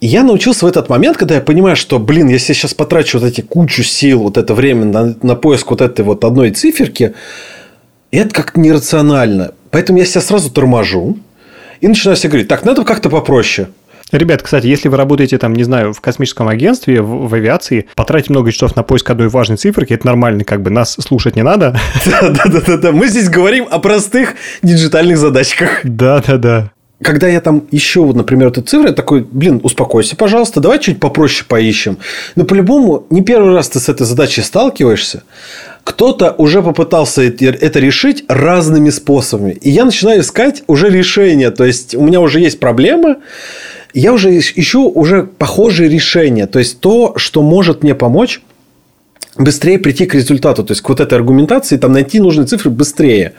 И 0.00 0.06
я 0.06 0.22
научился 0.22 0.64
в 0.64 0.68
этот 0.68 0.88
момент, 0.88 1.16
когда 1.16 1.34
я 1.34 1.40
понимаю, 1.40 1.76
что, 1.76 1.98
блин, 1.98 2.28
если 2.28 2.52
я 2.52 2.54
сейчас 2.54 2.74
потрачу 2.74 3.18
вот 3.18 3.26
эти 3.26 3.42
кучу 3.42 3.82
сил, 3.82 4.22
вот 4.22 4.38
это 4.38 4.54
время 4.54 4.86
на, 4.86 5.14
на 5.22 5.36
поиск 5.36 5.70
вот 5.70 5.80
этой 5.80 6.04
вот 6.04 6.24
одной 6.24 6.50
циферки, 6.50 7.14
это 8.18 8.34
как-то 8.34 8.60
нерационально. 8.60 9.52
Поэтому 9.70 9.98
я 9.98 10.04
себя 10.04 10.20
сразу 10.20 10.50
торможу 10.50 11.16
и 11.80 11.88
начинаю 11.88 12.16
себе 12.16 12.30
говорить, 12.30 12.48
так, 12.48 12.64
надо 12.64 12.84
как-то 12.84 13.10
попроще. 13.10 13.68
Ребят, 14.12 14.42
кстати, 14.42 14.66
если 14.66 14.88
вы 14.88 14.98
работаете 14.98 15.38
там, 15.38 15.54
не 15.54 15.64
знаю, 15.64 15.94
в 15.94 16.00
космическом 16.02 16.46
агентстве, 16.46 17.00
в, 17.00 17.28
в 17.28 17.34
авиации, 17.34 17.86
потратить 17.94 18.28
много 18.28 18.52
часов 18.52 18.76
на 18.76 18.82
поиск 18.82 19.08
одной 19.08 19.28
важной 19.28 19.56
циферки, 19.56 19.94
это 19.94 20.06
нормально, 20.06 20.44
как 20.44 20.60
бы 20.60 20.68
нас 20.68 20.96
слушать 21.00 21.34
не 21.34 21.42
надо. 21.42 21.78
Да-да-да, 22.04 22.92
мы 22.92 23.08
здесь 23.08 23.30
говорим 23.30 23.66
о 23.70 23.78
простых 23.78 24.34
диджитальных 24.62 25.16
задачках. 25.16 25.80
Да-да-да. 25.84 26.70
когда 27.02 27.26
я 27.26 27.40
там 27.40 27.64
ищу, 27.70 28.04
вот, 28.04 28.14
например, 28.14 28.48
эту 28.48 28.60
цифру, 28.60 28.88
я 28.88 28.94
такой, 28.94 29.22
блин, 29.22 29.60
успокойся, 29.62 30.14
пожалуйста, 30.14 30.60
давай 30.60 30.78
чуть 30.78 31.00
попроще 31.00 31.46
поищем. 31.48 31.96
Но 32.36 32.44
по-любому 32.44 33.06
не 33.08 33.22
первый 33.22 33.54
раз 33.54 33.70
ты 33.70 33.80
с 33.80 33.88
этой 33.88 34.04
задачей 34.04 34.42
сталкиваешься. 34.42 35.22
Кто-то 35.84 36.34
уже 36.38 36.62
попытался 36.62 37.22
это 37.22 37.78
решить 37.80 38.24
разными 38.28 38.90
способами. 38.90 39.52
И 39.52 39.70
я 39.70 39.84
начинаю 39.84 40.20
искать 40.20 40.62
уже 40.68 40.88
решение. 40.90 41.50
То 41.50 41.64
есть, 41.64 41.94
у 41.94 42.02
меня 42.02 42.20
уже 42.20 42.40
есть 42.40 42.60
проблема, 42.60 43.16
я 43.92 44.12
уже 44.12 44.38
ищу 44.38 44.88
уже 44.88 45.24
похожие 45.24 45.88
решения. 45.90 46.46
То 46.46 46.60
есть, 46.60 46.80
то, 46.80 47.14
что 47.16 47.42
может 47.42 47.82
мне 47.82 47.94
помочь 47.94 48.42
быстрее 49.36 49.78
прийти 49.78 50.06
к 50.06 50.14
результату. 50.14 50.62
То 50.62 50.72
есть, 50.72 50.82
к 50.82 50.88
вот 50.88 51.00
этой 51.00 51.14
аргументации 51.14 51.76
там 51.76 51.92
найти 51.92 52.20
нужные 52.20 52.46
цифры 52.46 52.70
быстрее. 52.70 53.32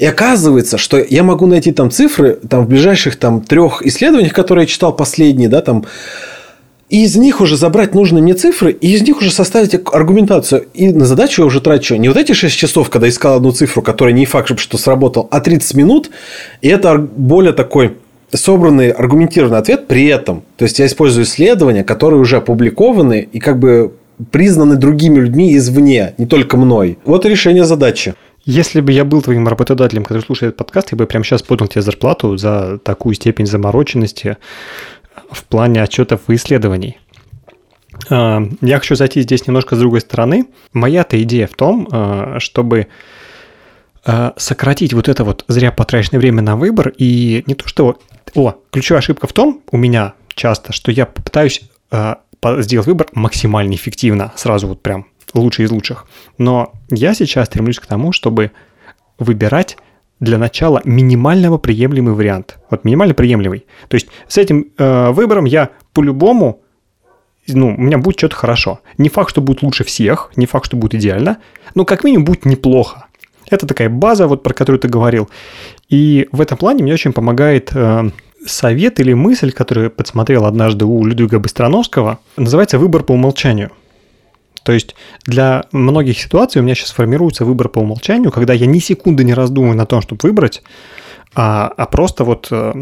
И 0.00 0.06
оказывается, 0.06 0.78
что 0.78 0.98
я 0.98 1.22
могу 1.22 1.46
найти 1.46 1.72
там 1.72 1.90
цифры 1.90 2.38
там, 2.48 2.64
в 2.64 2.68
ближайших 2.68 3.16
там, 3.16 3.42
трех 3.42 3.82
исследованиях, 3.82 4.32
которые 4.32 4.62
я 4.62 4.66
читал 4.66 4.96
последние, 4.96 5.50
да, 5.50 5.60
там, 5.60 5.84
и 6.90 7.04
из 7.04 7.16
них 7.16 7.40
уже 7.40 7.56
забрать 7.56 7.94
нужные 7.94 8.22
мне 8.22 8.34
цифры, 8.34 8.72
и 8.72 8.92
из 8.92 9.02
них 9.02 9.18
уже 9.18 9.30
составить 9.30 9.74
аргументацию. 9.92 10.66
И 10.74 10.90
на 10.90 11.06
задачу 11.06 11.42
я 11.42 11.46
уже 11.46 11.60
трачу 11.60 11.94
не 11.94 12.08
вот 12.08 12.16
эти 12.16 12.32
6 12.32 12.54
часов, 12.54 12.90
когда 12.90 13.08
искал 13.08 13.36
одну 13.36 13.52
цифру, 13.52 13.80
которая 13.80 14.12
не 14.12 14.26
факт, 14.26 14.58
что 14.58 14.76
сработал, 14.76 15.28
а 15.30 15.40
30 15.40 15.74
минут. 15.74 16.10
И 16.60 16.68
это 16.68 16.98
более 16.98 17.52
такой 17.52 17.96
собранный 18.32 18.90
аргументированный 18.90 19.58
ответ 19.58 19.86
при 19.86 20.06
этом. 20.06 20.42
То 20.56 20.64
есть, 20.64 20.80
я 20.80 20.86
использую 20.86 21.24
исследования, 21.24 21.84
которые 21.84 22.20
уже 22.20 22.38
опубликованы 22.38 23.28
и 23.32 23.38
как 23.38 23.58
бы 23.60 23.92
признаны 24.32 24.76
другими 24.76 25.20
людьми 25.20 25.56
извне, 25.56 26.14
не 26.18 26.26
только 26.26 26.56
мной. 26.56 26.98
Вот 27.04 27.24
решение 27.24 27.64
задачи. 27.64 28.14
Если 28.44 28.80
бы 28.80 28.90
я 28.90 29.04
был 29.04 29.22
твоим 29.22 29.46
работодателем, 29.46 30.02
который 30.02 30.22
слушает 30.22 30.56
подкаст, 30.56 30.92
я 30.92 30.98
бы 30.98 31.06
прямо 31.06 31.24
сейчас 31.24 31.42
подал 31.42 31.68
тебе 31.68 31.82
зарплату 31.82 32.36
за 32.36 32.78
такую 32.82 33.14
степень 33.14 33.46
замороченности 33.46 34.38
в 35.30 35.44
плане 35.44 35.82
отчетов 35.82 36.22
и 36.28 36.34
исследований. 36.34 36.98
А, 38.08 38.42
я 38.60 38.78
хочу 38.78 38.94
зайти 38.94 39.22
здесь 39.22 39.46
немножко 39.46 39.76
с 39.76 39.78
другой 39.78 40.00
стороны. 40.00 40.46
Моя-то 40.72 41.20
идея 41.22 41.46
в 41.46 41.54
том, 41.54 41.88
а, 41.90 42.38
чтобы 42.38 42.88
а, 44.04 44.32
сократить 44.36 44.94
вот 44.94 45.08
это 45.08 45.24
вот 45.24 45.44
зря 45.48 45.72
потраченное 45.72 46.20
время 46.20 46.42
на 46.42 46.56
выбор 46.56 46.92
и 46.96 47.42
не 47.46 47.54
то 47.54 47.68
что... 47.68 47.98
О, 48.34 48.54
ключевая 48.70 49.00
ошибка 49.00 49.26
в 49.26 49.32
том 49.32 49.62
у 49.72 49.76
меня 49.76 50.14
часто, 50.34 50.72
что 50.72 50.92
я 50.92 51.04
пытаюсь 51.04 51.62
сделать 52.58 52.86
выбор 52.86 53.08
максимально 53.12 53.74
эффективно, 53.74 54.32
сразу 54.36 54.68
вот 54.68 54.80
прям 54.80 55.06
лучший 55.34 55.64
из 55.64 55.72
лучших. 55.72 56.06
Но 56.38 56.72
я 56.90 57.12
сейчас 57.14 57.46
стремлюсь 57.46 57.80
к 57.80 57.86
тому, 57.86 58.12
чтобы 58.12 58.52
выбирать 59.18 59.76
для 60.20 60.38
начала 60.38 60.80
минимального 60.84 61.58
приемлемый 61.58 62.14
вариант. 62.14 62.58
Вот 62.70 62.84
минимально 62.84 63.14
приемлемый. 63.14 63.66
То 63.88 63.96
есть 63.96 64.08
с 64.28 64.38
этим 64.38 64.66
э, 64.78 65.10
выбором 65.10 65.46
я 65.46 65.70
по-любому, 65.92 66.60
ну, 67.48 67.68
у 67.68 67.80
меня 67.80 67.98
будет 67.98 68.18
что-то 68.18 68.36
хорошо. 68.36 68.80
Не 68.98 69.08
факт, 69.08 69.30
что 69.30 69.40
будет 69.40 69.62
лучше 69.62 69.84
всех, 69.84 70.30
не 70.36 70.46
факт, 70.46 70.66
что 70.66 70.76
будет 70.76 70.94
идеально, 70.94 71.38
но 71.74 71.84
как 71.84 72.04
минимум 72.04 72.26
будет 72.26 72.44
неплохо. 72.44 73.06
Это 73.50 73.66
такая 73.66 73.88
база, 73.88 74.28
вот 74.28 74.42
про 74.42 74.54
которую 74.54 74.78
ты 74.78 74.88
говорил. 74.88 75.28
И 75.88 76.28
в 76.30 76.40
этом 76.40 76.56
плане 76.56 76.84
мне 76.84 76.92
очень 76.92 77.12
помогает 77.12 77.70
э, 77.74 78.10
совет 78.46 79.00
или 79.00 79.12
мысль, 79.12 79.52
которую 79.52 79.90
подсмотрел 79.90 80.44
однажды 80.44 80.84
у 80.84 81.04
Людвига 81.04 81.38
Быстроновского. 81.38 82.20
Называется 82.36 82.78
«Выбор 82.78 83.02
по 83.02 83.12
умолчанию». 83.12 83.70
То 84.62 84.72
есть 84.72 84.94
для 85.24 85.64
многих 85.72 86.18
ситуаций 86.18 86.60
у 86.60 86.64
меня 86.64 86.74
сейчас 86.74 86.90
формируется 86.90 87.44
выбор 87.44 87.68
по 87.68 87.80
умолчанию, 87.80 88.30
когда 88.30 88.52
я 88.52 88.66
ни 88.66 88.78
секунды 88.78 89.24
не 89.24 89.34
раздумываю 89.34 89.76
на 89.76 89.86
том, 89.86 90.02
чтобы 90.02 90.20
выбрать, 90.22 90.62
а, 91.34 91.72
а 91.76 91.86
просто 91.86 92.24
вот 92.24 92.48
э, 92.50 92.72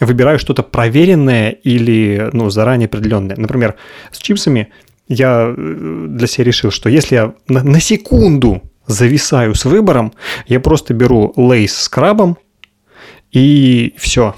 выбираю 0.00 0.38
что-то 0.38 0.62
проверенное 0.62 1.50
или 1.50 2.30
ну, 2.32 2.50
заранее 2.50 2.86
определенное. 2.86 3.36
Например, 3.36 3.76
с 4.12 4.18
чипсами 4.18 4.68
я 5.08 5.54
э, 5.56 6.06
для 6.10 6.26
себя 6.26 6.44
решил, 6.44 6.70
что 6.70 6.88
если 6.88 7.14
я 7.14 7.34
на, 7.48 7.62
на 7.62 7.80
секунду 7.80 8.62
зависаю 8.86 9.54
с 9.54 9.64
выбором, 9.64 10.12
я 10.46 10.60
просто 10.60 10.94
беру 10.94 11.32
лейс 11.36 11.74
с 11.74 11.88
крабом 11.88 12.38
и 13.32 13.94
все. 13.98 14.34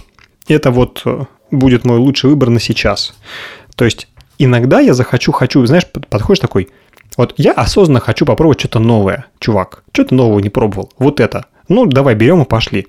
Это 0.46 0.70
вот 0.70 1.02
э, 1.04 1.24
будет 1.50 1.84
мой 1.84 1.98
лучший 1.98 2.30
выбор 2.30 2.50
на 2.50 2.60
сейчас. 2.60 3.14
То 3.76 3.84
есть 3.84 4.08
иногда 4.38 4.80
я 4.80 4.94
захочу, 4.94 5.32
хочу, 5.32 5.64
знаешь, 5.66 5.86
подходишь 5.86 6.40
такой, 6.40 6.68
вот 7.16 7.34
я 7.36 7.52
осознанно 7.52 8.00
хочу 8.00 8.24
попробовать 8.24 8.60
что-то 8.60 8.78
новое, 8.78 9.26
чувак, 9.40 9.82
что-то 9.92 10.14
нового 10.14 10.38
не 10.38 10.50
пробовал, 10.50 10.92
вот 10.98 11.20
это. 11.20 11.46
Ну, 11.68 11.84
давай 11.84 12.14
берем 12.14 12.42
и 12.42 12.44
пошли. 12.46 12.86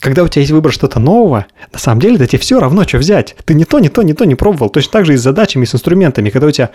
Когда 0.00 0.22
у 0.22 0.28
тебя 0.28 0.42
есть 0.42 0.52
выбор 0.52 0.72
что-то 0.72 1.00
нового, 1.00 1.46
на 1.72 1.78
самом 1.78 2.00
деле, 2.00 2.18
да 2.18 2.26
тебе 2.26 2.38
все 2.38 2.60
равно, 2.60 2.84
что 2.84 2.98
взять. 2.98 3.34
Ты 3.44 3.54
не 3.54 3.64
то, 3.64 3.80
не 3.80 3.88
то, 3.88 4.02
не 4.02 4.14
то 4.14 4.24
не 4.24 4.36
пробовал. 4.36 4.70
Точно 4.70 4.92
так 4.92 5.06
же 5.06 5.14
и 5.14 5.16
с 5.16 5.22
задачами, 5.22 5.64
и 5.64 5.66
с 5.66 5.74
инструментами. 5.74 6.30
Когда 6.30 6.46
у 6.46 6.50
тебя 6.52 6.70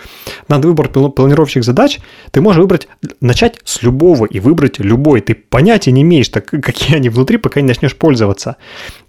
надо 0.50 0.68
выбор 0.68 0.90
планировщик 0.90 1.64
задач, 1.64 2.00
ты 2.32 2.42
можешь 2.42 2.60
выбрать, 2.60 2.90
начать 3.22 3.60
с 3.64 3.82
любого 3.82 4.26
и 4.26 4.40
выбрать 4.40 4.80
любой. 4.80 5.22
Ты 5.22 5.36
понятия 5.36 5.94
не 5.94 6.02
имеешь, 6.02 6.28
так, 6.28 6.46
какие 6.50 6.98
они 6.98 7.08
внутри, 7.08 7.38
пока 7.38 7.62
не 7.62 7.68
начнешь 7.68 7.96
пользоваться. 7.96 8.58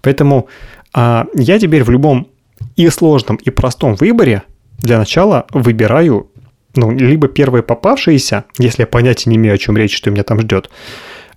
Поэтому 0.01 0.47
а, 0.93 1.27
я 1.33 1.59
теперь 1.59 1.83
в 1.83 1.89
любом 1.89 2.29
и 2.77 2.87
сложном, 2.89 3.35
и 3.35 3.49
простом 3.49 3.95
выборе 3.95 4.43
для 4.77 4.97
начала 4.97 5.45
выбираю 5.51 6.29
ну, 6.75 6.91
либо 6.91 7.27
первые 7.27 7.63
попавшиеся, 7.63 8.45
если 8.57 8.83
я 8.83 8.87
понятия 8.87 9.29
не 9.29 9.37
имею, 9.37 9.55
о 9.55 9.57
чем 9.57 9.77
речь, 9.77 9.95
что 9.95 10.11
меня 10.11 10.23
там 10.23 10.41
ждет, 10.41 10.69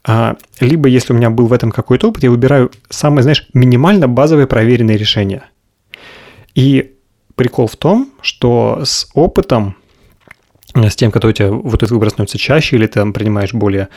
а, 0.05 0.37
либо 0.61 0.89
если 0.89 1.13
у 1.13 1.17
меня 1.17 1.31
был 1.31 1.47
в 1.47 1.53
этом 1.53 1.71
какой-то 1.71 2.09
опыт, 2.09 2.23
я 2.23 2.31
выбираю 2.31 2.71
самое, 2.89 3.23
знаешь, 3.23 3.47
минимально 3.53 4.09
базовое 4.09 4.47
проверенное 4.47 4.97
решение. 4.97 5.43
И 6.55 6.95
прикол 7.35 7.67
в 7.67 7.77
том, 7.77 8.11
что 8.21 8.81
с 8.85 9.09
опытом, 9.15 9.77
с 10.75 10.97
тем, 10.97 11.11
когда 11.11 11.29
у 11.29 11.33
тебя 11.33 11.51
вот 11.51 11.83
этот 11.83 11.91
выбор 11.91 12.11
становится 12.11 12.39
чаще, 12.39 12.77
или 12.77 12.87
ты 12.87 12.95
там 12.95 13.13
принимаешь 13.13 13.53
более 13.53 13.89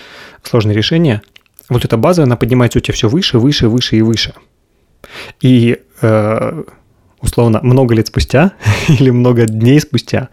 сложные 0.43 0.75
решения, 0.75 1.21
вот 1.69 1.85
эта 1.85 1.97
база, 1.97 2.23
она 2.23 2.35
поднимается 2.35 2.79
у 2.79 2.81
тебя 2.81 2.93
все 2.93 3.07
выше, 3.07 3.39
выше, 3.39 3.69
выше 3.69 3.95
и 3.95 4.01
выше. 4.01 4.33
И 5.39 5.79
э, 6.01 6.63
условно, 7.21 7.59
много 7.63 7.95
лет 7.95 8.07
спустя 8.07 8.53
или 8.87 9.09
много 9.09 9.45
дней 9.45 9.79
спустя, 9.79 10.29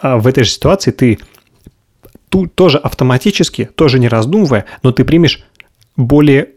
а, 0.00 0.18
в 0.18 0.26
этой 0.26 0.44
же 0.44 0.50
ситуации 0.50 0.90
ты 0.90 1.18
тут 2.28 2.54
тоже 2.54 2.78
автоматически, 2.78 3.70
тоже 3.74 3.98
не 3.98 4.08
раздумывая, 4.08 4.66
но 4.82 4.92
ты 4.92 5.04
примешь 5.04 5.42
более 5.96 6.50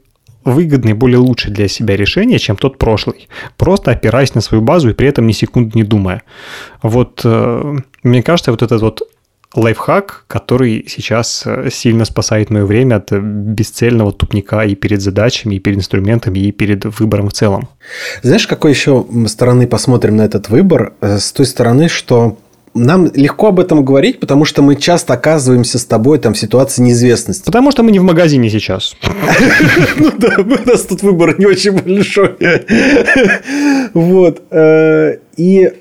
выгодный, 0.44 0.94
более 0.94 1.20
лучший 1.20 1.52
для 1.52 1.68
себя 1.68 1.96
решение, 1.96 2.40
чем 2.40 2.56
тот 2.56 2.78
прошлый. 2.78 3.28
Просто 3.58 3.92
опираясь 3.92 4.34
на 4.34 4.42
свою 4.42 4.62
базу 4.64 4.90
и 4.90 4.94
при 4.94 5.08
этом 5.08 5.28
ни 5.28 5.34
секунды 5.34 5.72
не 5.76 5.84
думая. 5.84 6.24
Вот 6.82 7.22
э, 7.24 7.76
мне 8.04 8.24
кажется, 8.24 8.52
вот 8.52 8.64
этот 8.64 8.82
вот 8.82 9.02
лайфхак, 9.56 10.24
который 10.28 10.86
сейчас 10.88 11.44
э, 11.46 11.70
сильно 11.72 12.06
спасает 12.06 12.50
мое 12.50 12.66
время 12.66 12.96
от 12.96 13.12
бесцельного 13.12 14.14
тупника 14.14 14.64
и 14.64 14.76
перед 14.76 15.02
задачами, 15.02 15.56
и 15.56 15.60
перед 15.60 15.80
инструментами, 15.80 16.40
и 16.40 16.52
перед 16.52 16.86
выбором 17.00 17.30
в 17.30 17.34
целом. 17.34 17.68
Знаешь, 18.24 18.48
какой 18.48 18.72
еще 18.72 19.06
стороны 19.28 19.68
посмотрим 19.68 20.16
на 20.18 20.22
этот 20.24 20.50
выбор? 20.50 20.94
Э, 21.02 21.18
с 21.18 21.32
той 21.32 21.46
стороны, 21.46 21.90
что 21.90 22.38
нам 22.74 23.12
легко 23.14 23.48
об 23.48 23.60
этом 23.60 23.84
говорить, 23.84 24.22
потому 24.22 24.46
что 24.46 24.62
мы 24.62 24.78
часто 24.78 25.14
оказываемся 25.14 25.78
с 25.78 25.86
тобой 25.86 26.20
там 26.20 26.34
в 26.34 26.38
ситуации 26.38 26.82
неизвестности. 26.82 27.44
Потому 27.44 27.72
что 27.72 27.84
мы 27.84 27.92
не 27.92 28.00
в 28.00 28.04
магазине 28.04 28.50
сейчас. 28.50 28.96
Ну 29.98 30.12
да, 30.18 30.38
у 30.38 30.70
нас 30.70 30.84
тут 30.84 31.04
выбор 31.04 31.38
не 31.38 31.46
очень 31.46 31.74
большой. 31.74 32.38
Вот. 33.94 34.42
Э, 34.52 35.18
и 35.36 35.74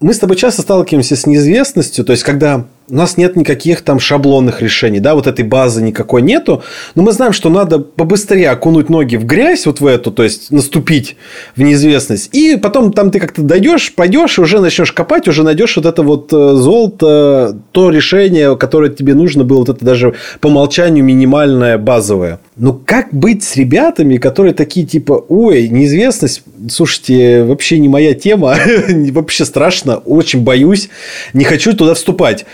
мы 0.00 0.14
с 0.14 0.18
тобой 0.18 0.36
часто 0.36 0.62
сталкиваемся 0.62 1.16
с 1.16 1.26
неизвестностью, 1.26 2.04
то 2.04 2.12
есть 2.12 2.22
когда 2.22 2.66
у 2.88 2.94
нас 2.94 3.16
нет 3.16 3.36
никаких 3.36 3.80
там 3.80 3.98
шаблонных 3.98 4.60
решений, 4.60 5.00
да, 5.00 5.14
вот 5.14 5.26
этой 5.26 5.44
базы 5.44 5.82
никакой 5.82 6.22
нету, 6.22 6.62
но 6.94 7.02
мы 7.02 7.12
знаем, 7.12 7.32
что 7.32 7.48
надо 7.48 7.78
побыстрее 7.78 8.50
окунуть 8.50 8.90
ноги 8.90 9.16
в 9.16 9.24
грязь 9.24 9.66
вот 9.66 9.80
в 9.80 9.86
эту, 9.86 10.10
то 10.10 10.22
есть 10.22 10.50
наступить 10.50 11.16
в 11.56 11.62
неизвестность, 11.62 12.34
и 12.34 12.56
потом 12.56 12.92
там 12.92 13.10
ты 13.10 13.20
как-то 13.20 13.42
дойдешь, 13.42 13.94
пойдешь, 13.94 14.38
уже 14.38 14.60
начнешь 14.60 14.92
копать, 14.92 15.28
уже 15.28 15.42
найдешь 15.44 15.76
вот 15.76 15.86
это 15.86 16.02
вот 16.02 16.32
э, 16.32 16.54
золото, 16.54 17.58
то 17.72 17.90
решение, 17.90 18.56
которое 18.56 18.90
тебе 18.90 19.14
нужно 19.14 19.44
было, 19.44 19.60
вот 19.60 19.70
это 19.70 19.84
даже 19.84 20.14
по 20.40 20.48
умолчанию 20.48 21.04
минимальное, 21.04 21.78
базовое. 21.78 22.38
Ну, 22.56 22.74
как 22.84 23.12
быть 23.12 23.42
с 23.42 23.56
ребятами, 23.56 24.18
которые 24.18 24.52
такие 24.52 24.86
типа, 24.86 25.24
ой, 25.28 25.68
неизвестность, 25.68 26.42
слушайте, 26.70 27.44
вообще 27.44 27.78
не 27.78 27.88
моя 27.88 28.14
тема, 28.14 28.56
вообще 29.12 29.44
страшно, 29.44 29.96
очень 29.96 30.42
боюсь, 30.42 30.90
не 31.32 31.44
хочу 31.44 31.74
туда 31.74 31.94
вступать. 31.94 32.44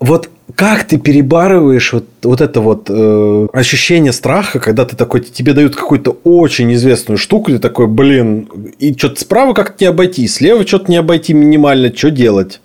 Вот 0.00 0.30
как 0.54 0.84
ты 0.84 0.98
перебарываешь 0.98 1.92
вот, 1.92 2.06
вот 2.22 2.40
это 2.40 2.60
вот 2.60 2.86
э, 2.88 3.48
ощущение 3.52 4.12
страха, 4.12 4.58
когда 4.58 4.84
ты 4.84 4.96
такой, 4.96 5.20
тебе 5.20 5.52
дают 5.52 5.76
какую-то 5.76 6.18
очень 6.24 6.72
известную 6.74 7.18
штуку, 7.18 7.50
ты 7.50 7.58
такой, 7.58 7.86
блин, 7.86 8.48
и 8.78 8.96
что-то 8.96 9.20
справа 9.20 9.52
как-то 9.52 9.84
не 9.84 9.88
обойти, 9.88 10.26
слева 10.26 10.66
что-то 10.66 10.90
не 10.90 10.96
обойти 10.96 11.34
минимально, 11.34 11.94
что 11.94 12.10
делать? 12.10 12.60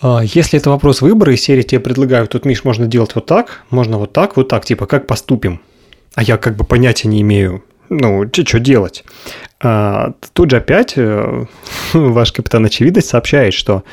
А, 0.00 0.20
если 0.22 0.58
это 0.58 0.70
вопрос 0.70 1.00
выбора, 1.00 1.32
из 1.32 1.42
серии 1.42 1.62
тебе 1.62 1.80
предлагают, 1.80 2.30
тут, 2.30 2.44
Миш, 2.44 2.64
можно 2.64 2.86
делать 2.86 3.14
вот 3.14 3.26
так, 3.26 3.62
можно 3.70 3.98
вот 3.98 4.12
так, 4.12 4.36
вот 4.36 4.48
так, 4.48 4.64
типа, 4.64 4.86
как 4.86 5.06
поступим? 5.06 5.60
А 6.14 6.22
я 6.22 6.36
как 6.36 6.56
бы 6.56 6.64
понятия 6.64 7.08
не 7.08 7.20
имею, 7.22 7.62
ну, 7.88 8.24
что 8.32 8.58
делать? 8.58 9.04
А, 9.62 10.12
тут 10.32 10.50
же 10.50 10.56
опять 10.56 10.94
э, 10.96 11.44
ваш 11.92 12.32
капитан 12.32 12.64
очевидность 12.64 13.08
сообщает, 13.08 13.54
что, 13.54 13.84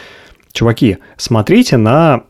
чуваки, 0.52 0.98
смотрите 1.18 1.78
на 1.78 2.24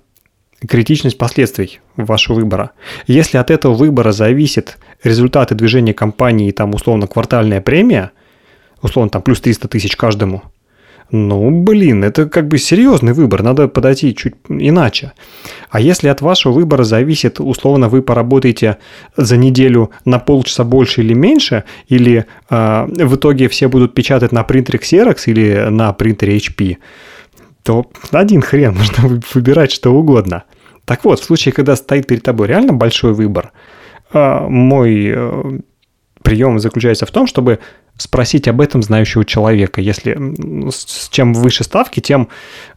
критичность 0.66 1.18
последствий 1.18 1.80
вашего 1.96 2.36
выбора. 2.36 2.72
Если 3.06 3.38
от 3.38 3.52
этого 3.52 3.74
выбора 3.74 4.12
зависит 4.12 4.78
результаты 5.04 5.56
движения 5.56 5.94
компании, 5.94 6.52
там, 6.52 6.74
условно, 6.74 7.08
квартальная 7.08 7.62
премия, 7.62 8.12
условно, 8.82 9.10
там, 9.10 9.22
плюс 9.22 9.42
300 9.42 9.68
тысяч 9.68 9.96
каждому– 9.96 10.44
ну, 11.12 11.52
блин, 11.52 12.04
это 12.04 12.26
как 12.26 12.48
бы 12.50 12.58
серьезный 12.58 13.14
выбор, 13.14 13.42
надо 13.42 13.70
подойти 13.70 14.14
чуть 14.14 14.34
иначе. 14.50 15.14
А 15.70 15.80
если 15.80 16.10
от 16.10 16.22
вашего 16.22 16.52
выбора 16.52 16.84
зависит, 16.84 17.40
условно, 17.40 17.88
вы 17.88 18.02
поработаете 18.02 18.78
за 19.16 19.38
неделю 19.38 19.92
на 20.04 20.20
полчаса 20.20 20.66
больше 20.66 21.02
или 21.02 21.14
меньше, 21.14 21.64
или 21.88 22.26
э, 22.50 22.86
в 22.90 23.16
итоге 23.16 23.48
все 23.48 23.70
будут 23.70 23.94
печатать 23.94 24.34
на 24.34 24.44
принтере 24.44 24.80
Xerox 24.80 25.24
или 25.28 25.70
на 25.70 25.94
принтере 25.94 26.38
HP, 26.38 26.78
то 27.68 27.86
один 28.12 28.42
хрен, 28.42 28.74
можно 28.76 29.20
выбирать 29.34 29.74
что 29.74 29.92
угодно. 29.94 30.46
Так 30.86 31.04
вот, 31.04 31.20
в 31.20 31.26
случае, 31.26 31.52
когда 31.52 31.76
стоит 31.76 32.08
перед 32.08 32.24
тобой 32.24 32.48
реально 32.48 32.72
большой 32.72 33.14
выбор, 33.14 33.52
э, 34.14 34.40
мой 34.48 35.12
э, 35.14 35.60
прием 36.24 36.60
заключается 36.60 37.06
в 37.06 37.12
том, 37.12 37.28
чтобы 37.28 37.60
спросить 37.98 38.48
об 38.48 38.62
этом 38.62 38.84
знающего 38.84 39.26
человека. 39.26 39.82
Если 39.82 40.18
чем 41.10 41.34
выше 41.34 41.64
ставки, 41.64 42.00
тем 42.00 42.30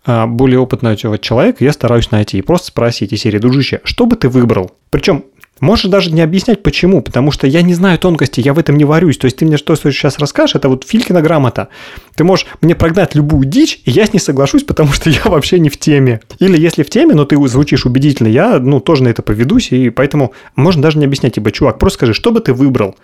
а, 0.05 0.27
более 0.27 0.59
опытного 0.59 0.97
человека 0.97 1.65
я 1.65 1.73
стараюсь 1.73 2.11
найти. 2.11 2.39
И 2.39 2.43
просто 2.43 2.69
спросить 2.69 3.13
из 3.13 3.21
серии, 3.21 3.39
дружище, 3.39 3.81
что 3.85 4.07
бы 4.07 4.17
ты 4.17 4.29
выбрал? 4.29 4.73
Причем 4.91 5.25
Можешь 5.61 5.91
даже 5.91 6.11
не 6.11 6.23
объяснять, 6.23 6.63
почему, 6.63 7.03
потому 7.03 7.31
что 7.33 7.47
я 7.47 7.61
не 7.61 7.75
знаю 7.75 7.99
тонкости, 7.99 8.41
я 8.41 8.55
в 8.55 8.59
этом 8.59 8.77
не 8.77 8.87
варюсь. 8.87 9.19
То 9.19 9.27
есть 9.27 9.37
ты 9.37 9.45
мне 9.45 9.59
что 9.59 9.77
сейчас 9.77 10.19
расскажешь, 10.19 10.57
это 10.57 10.71
вот 10.71 10.85
Филькина 10.89 11.21
грамота. 11.21 11.69
Ты 12.17 12.25
можешь 12.25 12.47
мне 12.63 12.75
прогнать 12.75 13.15
любую 13.15 13.45
дичь, 13.45 13.81
и 13.85 13.91
я 13.91 14.07
с 14.07 14.13
ней 14.15 14.21
соглашусь, 14.21 14.65
потому 14.67 14.93
что 14.93 15.11
я 15.11 15.21
вообще 15.25 15.59
не 15.59 15.69
в 15.69 15.79
теме. 15.79 16.21
Или 16.39 16.59
если 16.59 16.83
в 16.83 16.89
теме, 16.89 17.15
но 17.15 17.27
ты 17.27 17.37
звучишь 17.49 17.85
убедительно, 17.85 18.29
я 18.29 18.59
ну 18.59 18.81
тоже 18.81 19.05
на 19.05 19.09
это 19.09 19.21
поведусь, 19.21 19.71
и 19.73 19.91
поэтому 19.91 20.33
можно 20.57 20.83
даже 20.83 20.99
не 20.99 21.05
объяснять, 21.05 21.35
типа, 21.35 21.53
чувак, 21.53 21.79
просто 21.79 21.99
скажи, 21.99 22.15
что 22.15 22.33
бы 22.33 22.41
ты 22.41 22.55
выбрал? 22.55 22.97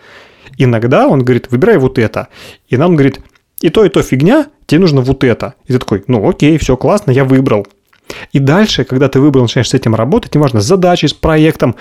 Иногда 0.59 1.07
он 1.09 1.25
говорит, 1.25 1.51
выбирай 1.51 1.79
вот 1.79 1.99
это. 1.99 2.29
И 2.69 2.77
нам 2.77 2.95
говорит, 2.95 3.21
и 3.61 3.71
то, 3.71 3.85
и 3.85 3.89
то 3.89 4.03
фигня, 4.03 4.47
тебе 4.67 4.81
нужно 4.81 5.01
вот 5.01 5.25
это. 5.25 5.55
И 5.67 5.73
ты 5.73 5.79
такой, 5.79 6.05
ну 6.07 6.29
окей, 6.29 6.59
все 6.59 6.77
классно, 6.77 7.11
я 7.11 7.25
выбрал. 7.25 7.67
И 8.33 8.39
дальше, 8.39 8.85
когда 8.85 9.09
ты 9.09 9.21
выбрал, 9.21 9.45
начинаешь 9.45 9.69
с 9.69 9.75
этим 9.75 9.95
работать, 9.95 10.35
неважно, 10.35 10.61
с 10.61 10.65
задачей, 10.65 11.09
с 11.09 11.13
проектом, 11.13 11.75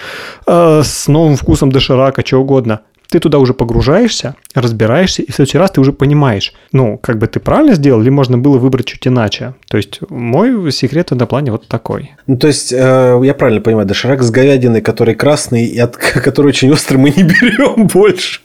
э, 0.47 0.81
с 0.83 1.07
новым 1.07 1.35
вкусом 1.35 1.71
доширака, 1.71 2.23
чего 2.23 2.41
угодно, 2.41 2.81
ты 3.15 3.21
туда 3.21 3.39
уже 3.39 3.53
погружаешься, 3.53 4.35
разбираешься, 4.53 5.21
и 5.21 5.31
в 5.31 5.35
следующий 5.35 5.57
раз 5.57 5.71
ты 5.71 5.79
уже 5.79 5.93
понимаешь, 5.93 6.53
ну, 6.73 6.97
как 6.97 7.17
бы 7.17 7.27
ты 7.27 7.39
правильно 7.39 7.73
сделал, 7.73 8.01
или 8.01 8.09
можно 8.09 8.37
было 8.37 8.57
выбрать 8.57 8.87
чуть 8.87 9.07
иначе. 9.07 9.53
То 9.69 9.77
есть 9.77 10.01
мой 10.09 10.69
секрет 10.73 11.11
в 11.11 11.15
этом 11.15 11.25
плане 11.25 11.51
вот 11.51 11.65
такой. 11.69 12.11
Ну, 12.27 12.35
то 12.35 12.47
есть, 12.47 12.73
э, 12.73 13.21
я 13.23 13.33
правильно 13.33 13.61
понимаю, 13.61 13.87
доширак 13.87 14.21
с 14.21 14.29
говядиной, 14.31 14.81
который 14.81 15.15
красный, 15.15 15.63
и 15.63 15.79
от 15.79 15.95
который 15.97 16.47
очень 16.47 16.69
острый, 16.73 16.97
мы 16.97 17.09
не 17.09 17.23
берем 17.23 17.87
больше. 17.93 18.41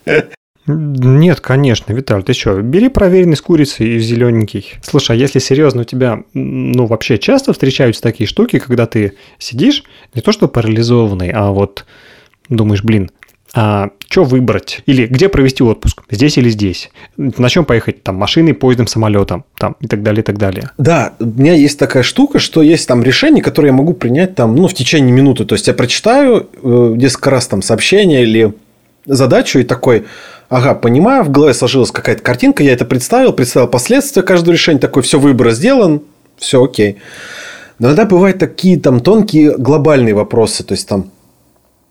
Нет, 0.69 1.41
конечно, 1.41 1.93
Виталий, 1.93 2.23
ты 2.23 2.33
что, 2.33 2.63
бери 2.63 2.89
проверенный 2.89 3.37
с 3.37 3.43
курицей 3.43 3.97
и 3.97 3.99
зелененький. 3.99 4.75
Слушай, 4.83 5.17
а 5.17 5.19
если 5.19 5.41
серьезно, 5.41 5.81
у 5.81 5.85
тебя, 5.85 6.23
ну, 6.33 6.87
вообще 6.87 7.19
часто 7.19 7.53
встречаются 7.53 8.03
такие 8.03 8.29
штуки, 8.29 8.61
когда 8.61 8.87
ты 8.87 9.15
сидишь, 9.39 9.83
не 10.15 10.21
то 10.21 10.31
что 10.31 10.47
парализованный, 10.47 11.33
а 11.33 11.51
вот 11.51 11.87
думаешь, 12.49 12.85
блин, 12.85 13.11
а, 13.53 13.91
что 14.09 14.25
выбрать? 14.25 14.81
Или 14.87 15.07
где 15.07 15.29
провести 15.29 15.63
отпуск? 15.63 16.03
Здесь 16.11 16.39
или 16.39 16.51
здесь? 16.51 16.91
На 17.17 17.49
чем 17.49 17.65
поехать? 17.65 18.03
Там 18.03 18.17
машиной, 18.17 18.55
поездом, 18.55 18.87
самолетом, 18.87 19.45
там 19.59 19.77
и 19.81 19.89
так 19.89 20.03
далее, 20.03 20.23
и 20.23 20.25
так 20.25 20.39
далее. 20.39 20.71
Да, 20.79 21.15
у 21.19 21.25
меня 21.25 21.55
есть 21.55 21.79
такая 21.79 22.03
штука, 22.03 22.39
что 22.39 22.63
есть 22.63 22.87
там 22.87 23.03
решение, 23.03 23.43
которое 23.43 23.69
я 23.69 23.75
могу 23.75 23.93
принять 23.95 24.35
там, 24.35 24.55
ну, 24.55 24.69
в 24.69 24.75
течение 24.75 25.13
минуты. 25.13 25.45
То 25.45 25.55
есть 25.55 25.67
я 25.67 25.75
прочитаю 25.75 26.49
э, 26.63 26.95
несколько 26.97 27.31
раз 27.31 27.49
там 27.49 27.63
сообщение 27.63 28.23
или 28.23 28.55
задачу 29.07 29.59
и 29.59 29.65
такой, 29.65 30.05
ага, 30.49 30.75
понимаю, 30.75 31.25
в 31.25 31.31
голове 31.31 31.55
сложилась 31.55 31.91
какая-то 31.91 32.23
картинка, 32.23 32.63
я 32.63 32.73
это 32.73 32.85
представил, 32.85 33.33
представил 33.33 33.69
последствия 33.69 34.23
каждого 34.23 34.53
решения, 34.53 34.79
такой, 34.79 35.03
все, 35.03 35.19
выбор 35.19 35.51
сделан, 35.51 36.03
все 36.37 36.63
окей. 36.63 36.99
Но 37.79 37.89
иногда 37.89 38.05
бывают 38.05 38.39
такие 38.39 38.79
там 38.79 39.01
тонкие 39.01 39.57
глобальные 39.57 40.15
вопросы, 40.15 40.63
то 40.63 40.75
есть 40.75 40.87
там 40.87 41.11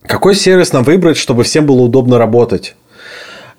какой 0.04 0.36
сервис 0.36 0.74
нам 0.74 0.84
выбрать, 0.84 1.18
чтобы 1.18 1.44
всем 1.44 1.66
было 1.66 1.82
удобно 1.82 2.18
работать? 2.18 2.76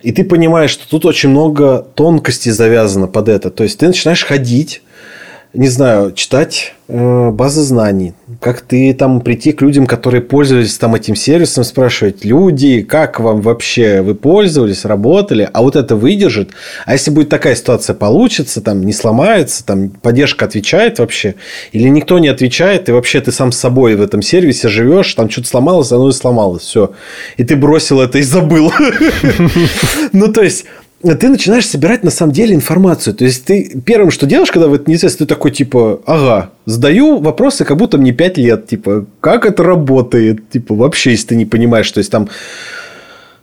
И 0.01 0.11
ты 0.11 0.23
понимаешь, 0.23 0.71
что 0.71 0.89
тут 0.89 1.05
очень 1.05 1.29
много 1.29 1.85
тонкостей 1.95 2.51
завязано 2.51 3.07
под 3.07 3.29
это. 3.29 3.51
То 3.51 3.63
есть 3.63 3.79
ты 3.79 3.87
начинаешь 3.87 4.25
ходить, 4.25 4.81
не 5.53 5.67
знаю, 5.67 6.13
читать 6.13 6.75
э, 6.87 7.29
базы 7.29 7.61
знаний, 7.61 8.13
как 8.39 8.61
ты 8.61 8.93
там 8.93 9.19
прийти 9.19 9.51
к 9.51 9.61
людям, 9.61 9.85
которые 9.85 10.21
пользовались 10.21 10.77
там 10.77 10.95
этим 10.95 11.15
сервисом, 11.15 11.65
спрашивать, 11.65 12.23
люди, 12.23 12.81
как 12.81 13.19
вам 13.19 13.41
вообще, 13.41 14.01
вы 14.01 14.15
пользовались, 14.15 14.85
работали, 14.85 15.49
а 15.51 15.61
вот 15.61 15.75
это 15.75 15.97
выдержит, 15.97 16.51
а 16.85 16.93
если 16.93 17.11
будет 17.11 17.27
такая 17.27 17.55
ситуация 17.55 17.93
получится, 17.93 18.61
там 18.61 18.81
не 18.85 18.93
сломается, 18.93 19.65
там 19.65 19.89
поддержка 19.89 20.45
отвечает 20.45 20.99
вообще, 20.99 21.35
или 21.73 21.89
никто 21.89 22.17
не 22.19 22.29
отвечает, 22.29 22.87
и 22.87 22.93
вообще 22.93 23.19
ты 23.19 23.33
сам 23.33 23.51
с 23.51 23.57
собой 23.57 23.95
в 23.95 24.01
этом 24.01 24.21
сервисе 24.21 24.69
живешь, 24.69 25.13
там 25.15 25.29
что-то 25.29 25.49
сломалось, 25.49 25.91
оно 25.91 26.07
и 26.07 26.13
сломалось, 26.13 26.63
все, 26.63 26.93
и 27.35 27.43
ты 27.43 27.57
бросил 27.57 27.99
это 27.99 28.19
и 28.19 28.23
забыл. 28.23 28.71
Ну, 30.13 30.31
то 30.31 30.41
есть, 30.41 30.65
ты 31.01 31.29
начинаешь 31.29 31.67
собирать 31.67 32.03
на 32.03 32.11
самом 32.11 32.31
деле 32.33 32.55
информацию. 32.55 33.13
То 33.13 33.25
есть, 33.25 33.45
ты 33.45 33.81
первым, 33.85 34.11
что 34.11 34.25
делаешь, 34.25 34.51
когда 34.51 34.67
в 34.67 34.73
это 34.73 34.89
неизвестно, 34.89 35.25
ты 35.25 35.33
такой, 35.33 35.51
типа, 35.51 36.01
ага, 36.05 36.51
задаю 36.65 37.17
вопросы, 37.19 37.65
как 37.65 37.77
будто 37.77 37.97
мне 37.97 38.11
5 38.11 38.37
лет. 38.37 38.67
Типа, 38.67 39.05
как 39.19 39.45
это 39.45 39.63
работает? 39.63 40.49
Типа, 40.49 40.75
вообще, 40.75 41.11
если 41.11 41.27
ты 41.27 41.35
не 41.35 41.45
понимаешь, 41.45 41.91
то 41.91 41.99
есть, 41.99 42.11
там 42.11 42.29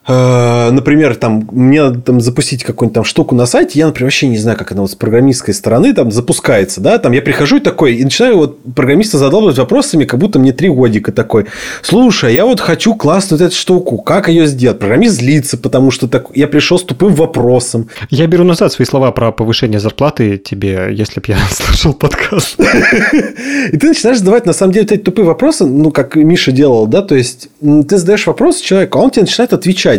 например, 0.08 1.16
там, 1.16 1.46
мне 1.52 1.82
надо 1.82 2.00
там, 2.00 2.20
запустить 2.20 2.64
какую-нибудь 2.64 2.94
там 2.94 3.04
штуку 3.04 3.34
на 3.34 3.44
сайте, 3.44 3.78
я, 3.78 3.86
например, 3.86 4.06
вообще 4.06 4.28
не 4.28 4.38
знаю, 4.38 4.56
как 4.56 4.72
она 4.72 4.82
вот 4.82 4.90
с 4.90 4.94
программистской 4.94 5.52
стороны 5.52 5.92
там 5.92 6.10
запускается, 6.10 6.80
да, 6.80 6.98
там 6.98 7.12
я 7.12 7.20
прихожу 7.20 7.56
и 7.58 7.60
такой, 7.60 7.96
и 7.96 8.04
начинаю 8.04 8.38
вот 8.38 8.58
программиста 8.74 9.18
задалбывать 9.18 9.58
вопросами, 9.58 10.04
как 10.04 10.18
будто 10.18 10.38
мне 10.38 10.52
три 10.52 10.70
годика 10.70 11.12
такой, 11.12 11.46
слушай, 11.82 12.34
я 12.34 12.46
вот 12.46 12.60
хочу 12.60 12.94
классную 12.94 13.38
вот 13.38 13.46
эту 13.46 13.56
штуку, 13.56 13.98
как 13.98 14.28
ее 14.28 14.46
сделать? 14.46 14.78
Программист 14.78 15.16
злится, 15.16 15.58
потому 15.58 15.90
что 15.90 16.08
так, 16.08 16.28
я 16.34 16.48
пришел 16.48 16.78
с 16.78 16.84
тупым 16.84 17.14
вопросом. 17.14 17.88
Я 18.08 18.26
беру 18.26 18.44
назад 18.44 18.72
свои 18.72 18.86
слова 18.86 19.12
про 19.12 19.30
повышение 19.32 19.80
зарплаты 19.80 20.38
тебе, 20.38 20.88
если 20.92 21.20
бы 21.20 21.26
я 21.28 21.38
слушал 21.50 21.92
подкаст. 21.92 22.58
И 23.72 23.76
ты 23.76 23.88
начинаешь 23.88 24.18
задавать, 24.18 24.46
на 24.46 24.52
самом 24.52 24.72
деле, 24.72 24.86
эти 24.86 24.96
тупые 24.96 25.26
вопросы, 25.26 25.66
ну, 25.66 25.90
как 25.90 26.16
Миша 26.16 26.52
делал, 26.52 26.86
да, 26.86 27.02
то 27.02 27.14
есть, 27.14 27.48
ты 27.60 27.98
задаешь 27.98 28.26
вопрос 28.26 28.60
человеку, 28.60 28.98
а 28.98 29.02
он 29.02 29.10
тебе 29.10 29.22
начинает 29.22 29.52
отвечать 29.52 29.97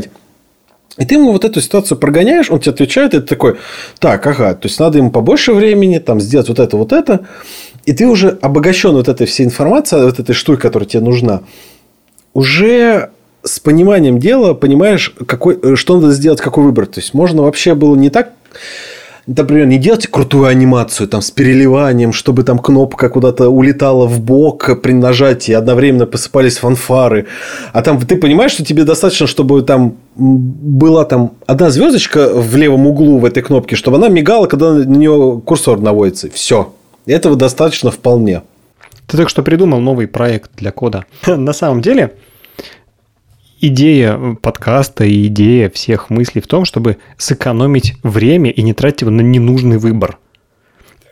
и 0.99 1.05
ты 1.05 1.15
ему 1.15 1.31
вот 1.31 1.45
эту 1.45 1.61
ситуацию 1.61 1.97
прогоняешь, 1.97 2.51
он 2.51 2.59
тебе 2.59 2.73
отвечает, 2.73 3.13
и 3.13 3.19
ты 3.19 3.25
такой, 3.25 3.57
так, 3.99 4.25
ага, 4.27 4.53
то 4.53 4.67
есть 4.67 4.79
надо 4.79 4.97
ему 4.97 5.11
побольше 5.11 5.53
времени, 5.53 5.97
там, 5.97 6.19
сделать 6.19 6.49
вот 6.49 6.59
это, 6.59 6.75
вот 6.75 6.91
это. 6.91 7.25
И 7.85 7.93
ты 7.93 8.05
уже 8.05 8.37
обогащен 8.41 8.91
вот 8.91 9.07
этой 9.07 9.25
всей 9.25 9.45
информацией, 9.45 10.03
вот 10.03 10.19
этой 10.19 10.33
штукой, 10.33 10.61
которая 10.61 10.87
тебе 10.87 11.01
нужна, 11.01 11.41
уже 12.33 13.11
с 13.43 13.59
пониманием 13.59 14.19
дела 14.19 14.53
понимаешь, 14.53 15.15
какой, 15.25 15.77
что 15.77 15.99
надо 15.99 16.11
сделать, 16.11 16.41
какой 16.41 16.65
выбор. 16.65 16.85
То 16.85 16.99
есть, 16.99 17.13
можно 17.13 17.43
вообще 17.43 17.75
было 17.75 17.95
не 17.95 18.09
так 18.09 18.33
например, 19.37 19.67
не 19.67 19.77
делайте 19.77 20.07
крутую 20.07 20.45
анимацию 20.45 21.07
там 21.07 21.21
с 21.21 21.31
переливанием, 21.31 22.13
чтобы 22.13 22.43
там 22.43 22.59
кнопка 22.59 23.09
куда-то 23.09 23.49
улетала 23.49 24.07
в 24.07 24.19
бок 24.19 24.81
при 24.81 24.93
нажатии, 24.93 25.53
одновременно 25.53 26.05
посыпались 26.05 26.57
фанфары. 26.57 27.27
А 27.71 27.81
там 27.81 27.99
ты 27.99 28.15
понимаешь, 28.15 28.51
что 28.51 28.65
тебе 28.65 28.83
достаточно, 28.83 29.27
чтобы 29.27 29.61
там 29.61 29.97
была 30.15 31.05
там 31.05 31.33
одна 31.45 31.69
звездочка 31.69 32.29
в 32.33 32.55
левом 32.55 32.87
углу 32.87 33.19
в 33.19 33.25
этой 33.25 33.43
кнопке, 33.43 33.75
чтобы 33.75 33.97
она 33.97 34.09
мигала, 34.09 34.47
когда 34.47 34.73
на 34.73 34.83
нее 34.83 35.41
курсор 35.45 35.79
наводится. 35.79 36.29
Все. 36.31 36.73
Этого 37.05 37.35
достаточно 37.35 37.91
вполне. 37.91 38.41
Ты 39.07 39.17
только 39.17 39.29
что 39.29 39.43
придумал 39.43 39.79
новый 39.79 40.07
проект 40.07 40.51
для 40.57 40.71
кода. 40.71 41.05
На 41.27 41.53
самом 41.53 41.81
деле, 41.81 42.13
идея 43.61 44.35
подкаста 44.41 45.03
и 45.05 45.27
идея 45.27 45.69
всех 45.69 46.09
мыслей 46.09 46.41
в 46.41 46.47
том, 46.47 46.65
чтобы 46.65 46.97
сэкономить 47.17 47.95
время 48.03 48.51
и 48.51 48.61
не 48.61 48.73
тратить 48.73 49.01
его 49.01 49.11
на 49.11 49.21
ненужный 49.21 49.77
выбор. 49.77 50.17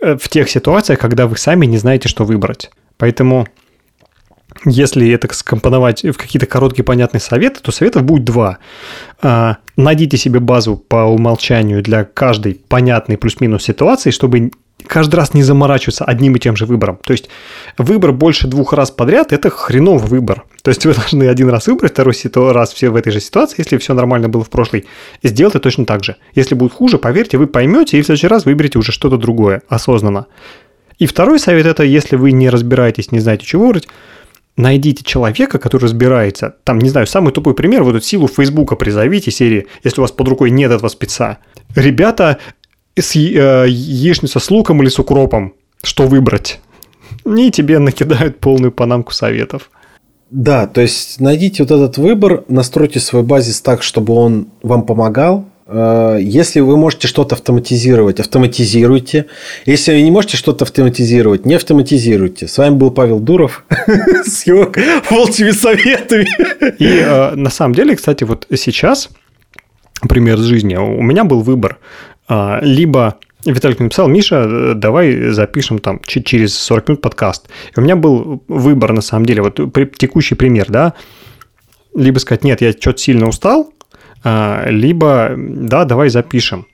Э, 0.01 0.17
в 0.17 0.29
тех 0.29 0.49
ситуациях, 0.49 0.99
когда 0.99 1.27
вы 1.27 1.37
сами 1.37 1.65
не 1.65 1.77
знаете, 1.77 2.09
что 2.09 2.25
выбрать. 2.25 2.71
Поэтому 2.97 3.47
если 4.65 5.11
это 5.11 5.31
скомпоновать 5.33 6.03
в 6.03 6.13
какие-то 6.13 6.45
короткие 6.45 6.83
понятные 6.83 7.21
советы, 7.21 7.59
то 7.61 7.71
советов 7.71 8.03
будет 8.03 8.23
два. 8.23 8.57
А, 9.21 9.57
найдите 9.75 10.17
себе 10.17 10.39
базу 10.39 10.77
по 10.77 11.05
умолчанию 11.05 11.83
для 11.83 12.05
каждой 12.05 12.55
понятной 12.55 13.17
плюс-минус 13.17 13.63
ситуации, 13.63 14.11
чтобы 14.11 14.51
каждый 14.85 15.15
раз 15.15 15.33
не 15.33 15.43
заморачиваться 15.43 16.05
одним 16.05 16.35
и 16.35 16.39
тем 16.39 16.55
же 16.55 16.65
выбором. 16.65 16.99
То 17.03 17.11
есть 17.11 17.29
выбор 17.77 18.11
больше 18.11 18.47
двух 18.47 18.73
раз 18.73 18.91
подряд– 18.91 19.31
это 19.33 19.49
хреновый 19.49 20.07
выбор. 20.07 20.45
То 20.61 20.69
есть 20.69 20.85
вы 20.85 20.93
должны 20.95 21.23
один 21.27 21.49
раз 21.49 21.67
выбрать, 21.67 21.93
второй 21.93 22.51
раз 22.51 22.73
все 22.73 22.89
в 22.89 22.95
этой 22.95 23.11
же 23.11 23.19
ситуации, 23.19 23.55
если 23.59 23.77
все 23.77 23.93
нормально 23.93 24.29
было 24.29 24.43
в 24.43 24.49
прошлой, 24.49 24.85
и 25.21 25.27
сделайте 25.27 25.59
точно 25.59 25.85
так 25.85 26.03
же. 26.03 26.17
Если 26.35 26.55
будет 26.55 26.73
хуже, 26.73 26.97
поверьте, 26.97 27.37
вы 27.37 27.47
поймете, 27.47 27.97
и 27.97 28.01
в 28.01 28.05
следующий 28.05 28.27
раз 28.27 28.45
выберете 28.45 28.79
уже 28.79 28.91
что-то 28.91 29.17
другое, 29.17 29.61
осознанно. 29.67 30.27
И 30.99 31.05
второй 31.05 31.39
совет– 31.39 31.65
это 31.67 31.83
если 31.83 32.15
вы 32.15 32.31
не 32.31 32.49
разбираетесь, 32.49 33.11
не 33.11 33.19
знаете, 33.19 33.45
чего 33.45 33.67
выбрать, 33.67 33.87
найдите 34.55 35.03
человека, 35.03 35.59
который 35.59 35.83
разбирается. 35.83 36.55
Там, 36.63 36.79
не 36.79 36.89
знаю, 36.89 37.05
самый 37.07 37.31
тупой 37.31 37.53
пример, 37.53 37.83
вот 37.83 37.95
эту 37.95 38.05
силу 38.05 38.27
Фейсбука 38.27 38.75
призовите 38.75 39.31
серии, 39.31 39.67
если 39.83 40.01
у 40.01 40.03
вас 40.03 40.11
под 40.11 40.27
рукой 40.27 40.49
нет 40.49 40.71
этого 40.71 40.89
спеца. 40.89 41.37
Ребята, 41.75 42.39
с, 43.01 43.15
э, 43.15 43.65
яичница 43.67 44.39
с 44.39 44.51
луком 44.51 44.81
или 44.81 44.89
с 44.89 44.99
укропом, 44.99 45.53
что 45.83 46.03
выбрать? 46.07 46.59
И 47.25 47.51
тебе 47.51 47.79
накидают 47.79 48.39
полную 48.39 48.71
панамку 48.71 49.13
советов. 49.13 49.69
Да, 50.29 50.67
то 50.67 50.81
есть 50.81 51.21
найдите 51.21 51.63
вот 51.63 51.71
этот 51.71 51.97
выбор, 51.97 52.43
настройте 52.49 52.99
свой 52.99 53.23
базис 53.23 53.61
так, 53.61 53.81
чтобы 53.81 54.13
он 54.13 54.47
вам 54.61 54.85
помогал. 54.85 55.45
Э, 55.67 56.17
если 56.19 56.59
вы 56.59 56.75
можете 56.77 57.07
что-то 57.07 57.35
автоматизировать, 57.35 58.19
автоматизируйте. 58.19 59.27
Если 59.65 59.93
вы 59.93 60.01
не 60.01 60.11
можете 60.11 60.35
что-то 60.35 60.65
автоматизировать, 60.65 61.45
не 61.45 61.55
автоматизируйте. 61.55 62.47
С 62.47 62.57
вами 62.57 62.75
был 62.75 62.91
Павел 62.91 63.19
Дуров 63.19 63.63
с 64.25 64.45
его 64.45 64.71
волчьими 65.09 65.51
советами. 65.51 66.27
И 66.77 67.03
э, 67.05 67.35
на 67.35 67.49
самом 67.49 67.75
деле, 67.75 67.95
кстати, 67.95 68.25
вот 68.25 68.47
сейчас 68.55 69.09
пример 70.09 70.35
из 70.35 70.43
жизни. 70.43 70.75
У 70.75 71.01
меня 71.01 71.23
был 71.23 71.41
выбор. 71.41 71.79
А, 72.27 72.59
либо 72.61 73.17
Виталик 73.45 73.79
написал, 73.79 74.07
Миша, 74.07 74.73
давай 74.75 75.29
запишем 75.29 75.79
там 75.79 76.01
через 76.03 76.57
40 76.57 76.89
минут 76.89 77.01
подкаст. 77.01 77.47
И 77.75 77.79
у 77.79 77.83
меня 77.83 77.95
был 77.95 78.43
выбор, 78.47 78.93
на 78.93 79.01
самом 79.01 79.25
деле, 79.25 79.41
вот 79.41 79.55
текущий 79.97 80.35
пример, 80.35 80.67
да, 80.69 80.93
либо 81.95 82.19
сказать, 82.19 82.43
нет, 82.43 82.61
я 82.61 82.71
что-то 82.73 82.99
сильно 82.99 83.27
устал, 83.27 83.71
а, 84.23 84.67
либо, 84.69 85.33
да, 85.37 85.85
давай 85.85 86.09
запишем. 86.09 86.67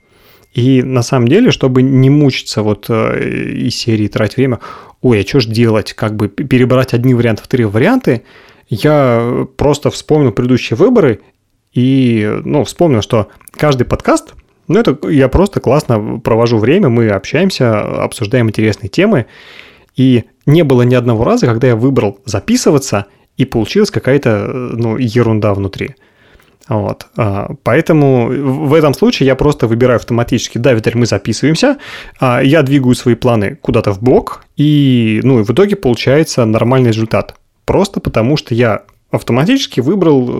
И 0.52 0.82
на 0.82 1.02
самом 1.02 1.28
деле, 1.28 1.50
чтобы 1.50 1.82
не 1.82 2.10
мучиться 2.10 2.62
вот 2.62 2.86
э, 2.88 3.50
из 3.66 3.74
серии 3.74 4.06
тратить 4.06 4.36
время, 4.36 4.60
ой, 5.00 5.20
а 5.20 5.26
что 5.26 5.40
ж 5.40 5.46
делать, 5.46 5.94
как 5.94 6.14
бы 6.14 6.28
перебрать 6.28 6.94
одни 6.94 7.12
варианты, 7.12 7.42
вторые 7.42 7.66
варианты, 7.66 8.22
я 8.68 9.46
просто 9.56 9.90
вспомнил 9.90 10.30
предыдущие 10.30 10.76
выборы 10.76 11.20
и, 11.72 12.40
ну, 12.44 12.62
вспомнил, 12.62 13.02
что 13.02 13.28
каждый 13.56 13.84
подкаст– 13.84 14.34
ну, 14.68 14.78
это 14.78 14.98
я 15.08 15.28
просто 15.28 15.60
классно 15.60 16.20
провожу 16.20 16.58
время, 16.58 16.88
мы 16.88 17.08
общаемся, 17.08 18.02
обсуждаем 18.02 18.48
интересные 18.48 18.88
темы. 18.88 19.26
И 19.96 20.24
не 20.46 20.62
было 20.62 20.82
ни 20.82 20.94
одного 20.94 21.24
раза, 21.24 21.46
когда 21.46 21.68
я 21.68 21.76
выбрал 21.76 22.18
записываться, 22.24 23.06
и 23.36 23.44
получилась 23.44 23.90
какая-то 23.90 24.46
ну, 24.48 24.96
ерунда 24.96 25.54
внутри. 25.54 25.96
Вот. 26.68 27.06
А, 27.16 27.50
поэтому 27.62 28.28
в 28.28 28.72
этом 28.72 28.94
случае 28.94 29.26
я 29.26 29.34
просто 29.34 29.66
выбираю 29.66 29.96
автоматически, 29.96 30.58
да, 30.58 30.72
Виталий, 30.72 30.98
мы 30.98 31.06
записываемся, 31.06 31.76
а, 32.20 32.40
я 32.42 32.62
двигаю 32.62 32.94
свои 32.94 33.14
планы 33.14 33.56
куда-то 33.60 33.92
в 33.92 34.00
бок, 34.00 34.44
и, 34.56 35.20
ну, 35.22 35.40
и 35.40 35.44
в 35.44 35.50
итоге 35.50 35.76
получается 35.76 36.44
нормальный 36.44 36.88
результат. 36.88 37.34
Просто 37.66 38.00
потому 38.00 38.36
что 38.36 38.54
я 38.54 38.82
автоматически 39.14 39.80
выбрал 39.80 40.28
э, 40.28 40.32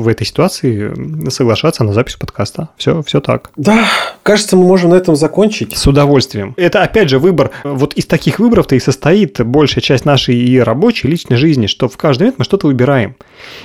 в 0.00 0.08
этой 0.08 0.26
ситуации 0.26 1.30
соглашаться 1.30 1.84
на 1.84 1.92
запись 1.92 2.16
подкаста. 2.16 2.70
Все, 2.76 3.02
все 3.02 3.20
так. 3.20 3.50
Да, 3.56 3.86
кажется, 4.22 4.56
мы 4.56 4.64
можем 4.64 4.90
на 4.90 4.94
этом 4.94 5.16
закончить. 5.16 5.76
С 5.76 5.86
удовольствием. 5.86 6.54
Это, 6.56 6.82
опять 6.82 7.08
же, 7.08 7.18
выбор. 7.18 7.50
Вот 7.64 7.94
из 7.94 8.06
таких 8.06 8.38
выборов-то 8.38 8.74
и 8.74 8.80
состоит 8.80 9.40
большая 9.40 9.82
часть 9.82 10.04
нашей 10.04 10.36
и 10.36 10.58
рабочей, 10.58 11.08
и 11.08 11.10
личной 11.10 11.36
жизни, 11.36 11.66
что 11.66 11.88
в 11.88 11.96
каждый 11.96 12.22
момент 12.24 12.38
мы 12.38 12.44
что-то 12.44 12.66
выбираем. 12.66 13.16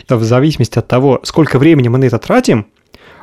В 0.08 0.24
зависимости 0.24 0.80
от 0.80 0.88
того, 0.88 1.20
сколько 1.24 1.60
времени 1.60 1.88
мы 1.88 1.98
на 1.98 2.06
это 2.06 2.20
тратим, 2.20 2.68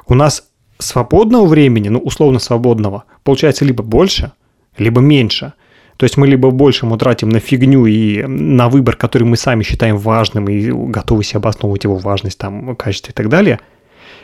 у 0.07 0.15
нас 0.15 0.49
свободного 0.79 1.47
времени, 1.47 1.89
ну, 1.89 1.99
условно 1.99 2.39
свободного, 2.39 3.05
получается 3.23 3.65
либо 3.65 3.83
больше, 3.83 4.33
либо 4.77 5.01
меньше– 5.01 5.53
то 6.01 6.05
есть 6.05 6.17
мы 6.17 6.27
либо 6.27 6.51
больше 6.51 6.87
мы 6.87 6.97
тратим 6.97 7.29
на 7.29 7.41
фигню 7.41 7.85
и 7.85 8.23
на 8.23 8.71
выбор, 8.71 8.97
который 8.97 9.25
мы 9.25 9.37
сами 9.37 9.63
считаем 9.63 9.99
важным 9.99 10.49
и 10.49 10.71
готовы 10.71 11.23
себе 11.25 11.41
обосновывать 11.41 11.85
его 11.85 11.97
важность, 11.97 12.39
там, 12.39 12.75
качество 12.75 13.11
и 13.11 13.15
так 13.15 13.29
далее, 13.29 13.61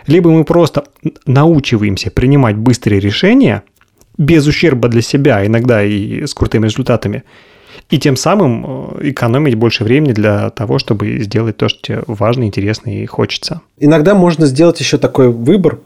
либо 0.06 0.30
мы 0.30 0.44
просто 0.44 0.84
научиваемся 1.26 2.10
принимать 2.10 2.56
быстрые 2.56 2.98
решения 2.98 3.62
без 4.16 4.46
ущерба 4.46 4.88
для 4.88 5.02
себя, 5.02 5.44
иногда 5.44 5.84
и 5.84 6.24
с 6.24 6.32
крутыми 6.32 6.64
результатами, 6.64 7.24
и 7.90 7.98
тем 7.98 8.16
самым 8.16 8.94
э, 8.96 9.10
экономить 9.10 9.56
больше 9.56 9.84
времени 9.84 10.12
для 10.12 10.48
того, 10.48 10.78
чтобы 10.78 11.18
сделать 11.18 11.58
то, 11.58 11.68
что 11.68 11.82
тебе 11.82 12.02
важно, 12.06 12.44
интересно 12.44 12.88
и 12.88 13.04
хочется. 13.04 13.60
Иногда 13.76 14.14
можно 14.14 14.46
сделать 14.46 14.80
еще 14.80 14.96
такой 14.96 15.28
выбор, 15.28 15.80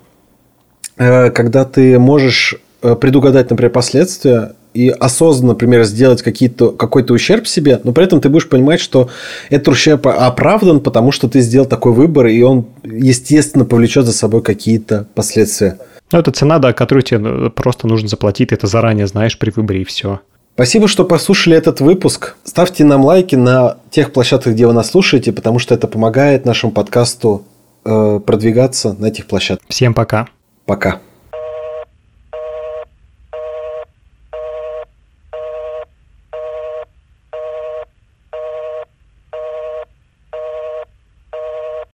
э, 0.98 1.30
когда 1.30 1.64
ты 1.64 1.98
можешь 1.98 2.54
э, 2.80 2.94
предугадать, 2.94 3.50
например, 3.50 3.72
последствия 3.72 4.54
и 4.74 4.88
осознанно, 4.88 5.52
например, 5.52 5.84
сделать 5.84 6.22
какие-то, 6.22 6.70
какой-то 6.70 7.14
ущерб 7.14 7.46
себе, 7.46 7.80
но 7.82 7.92
при 7.92 8.04
этом 8.04 8.20
ты 8.20 8.28
будешь 8.28 8.48
понимать, 8.48 8.80
что 8.80 9.08
этот 9.48 9.68
ущерб 9.68 10.06
оправдан, 10.06 10.80
потому 10.80 11.12
что 11.12 11.28
ты 11.28 11.40
сделал 11.40 11.66
такой 11.66 11.92
выбор, 11.92 12.26
и 12.26 12.40
он, 12.42 12.66
естественно, 12.84 13.64
повлечет 13.64 14.06
за 14.06 14.12
собой 14.12 14.42
какие-то 14.42 15.06
последствия. 15.14 15.78
Ну, 16.12 16.18
это 16.18 16.30
цена, 16.30 16.58
да, 16.58 16.72
которую 16.72 17.02
тебе 17.02 17.20
э, 17.22 17.50
просто 17.50 17.86
нужно 17.86 18.08
заплатить, 18.08 18.48
ты 18.48 18.54
это 18.54 18.66
заранее 18.66 19.06
знаешь 19.06 19.38
при 19.38 19.50
выборе, 19.50 19.82
и 19.82 19.84
все. 19.84 20.20
Спасибо, 20.54 20.88
что 20.88 21.04
послушали 21.04 21.56
этот 21.56 21.80
выпуск. 21.80 22.36
Ставьте 22.44 22.84
нам 22.84 23.04
лайки 23.04 23.36
на 23.36 23.78
тех 23.90 24.12
площадках, 24.12 24.54
где 24.54 24.66
вы 24.66 24.72
нас 24.72 24.90
слушаете, 24.90 25.32
потому 25.32 25.58
что 25.58 25.74
это 25.74 25.86
помогает 25.86 26.44
нашему 26.44 26.72
подкасту 26.72 27.44
э, 27.84 28.20
продвигаться 28.24 28.94
на 28.98 29.06
этих 29.06 29.26
площадках. 29.26 29.66
Всем 29.68 29.94
пока. 29.94 30.28
Пока. 30.66 31.00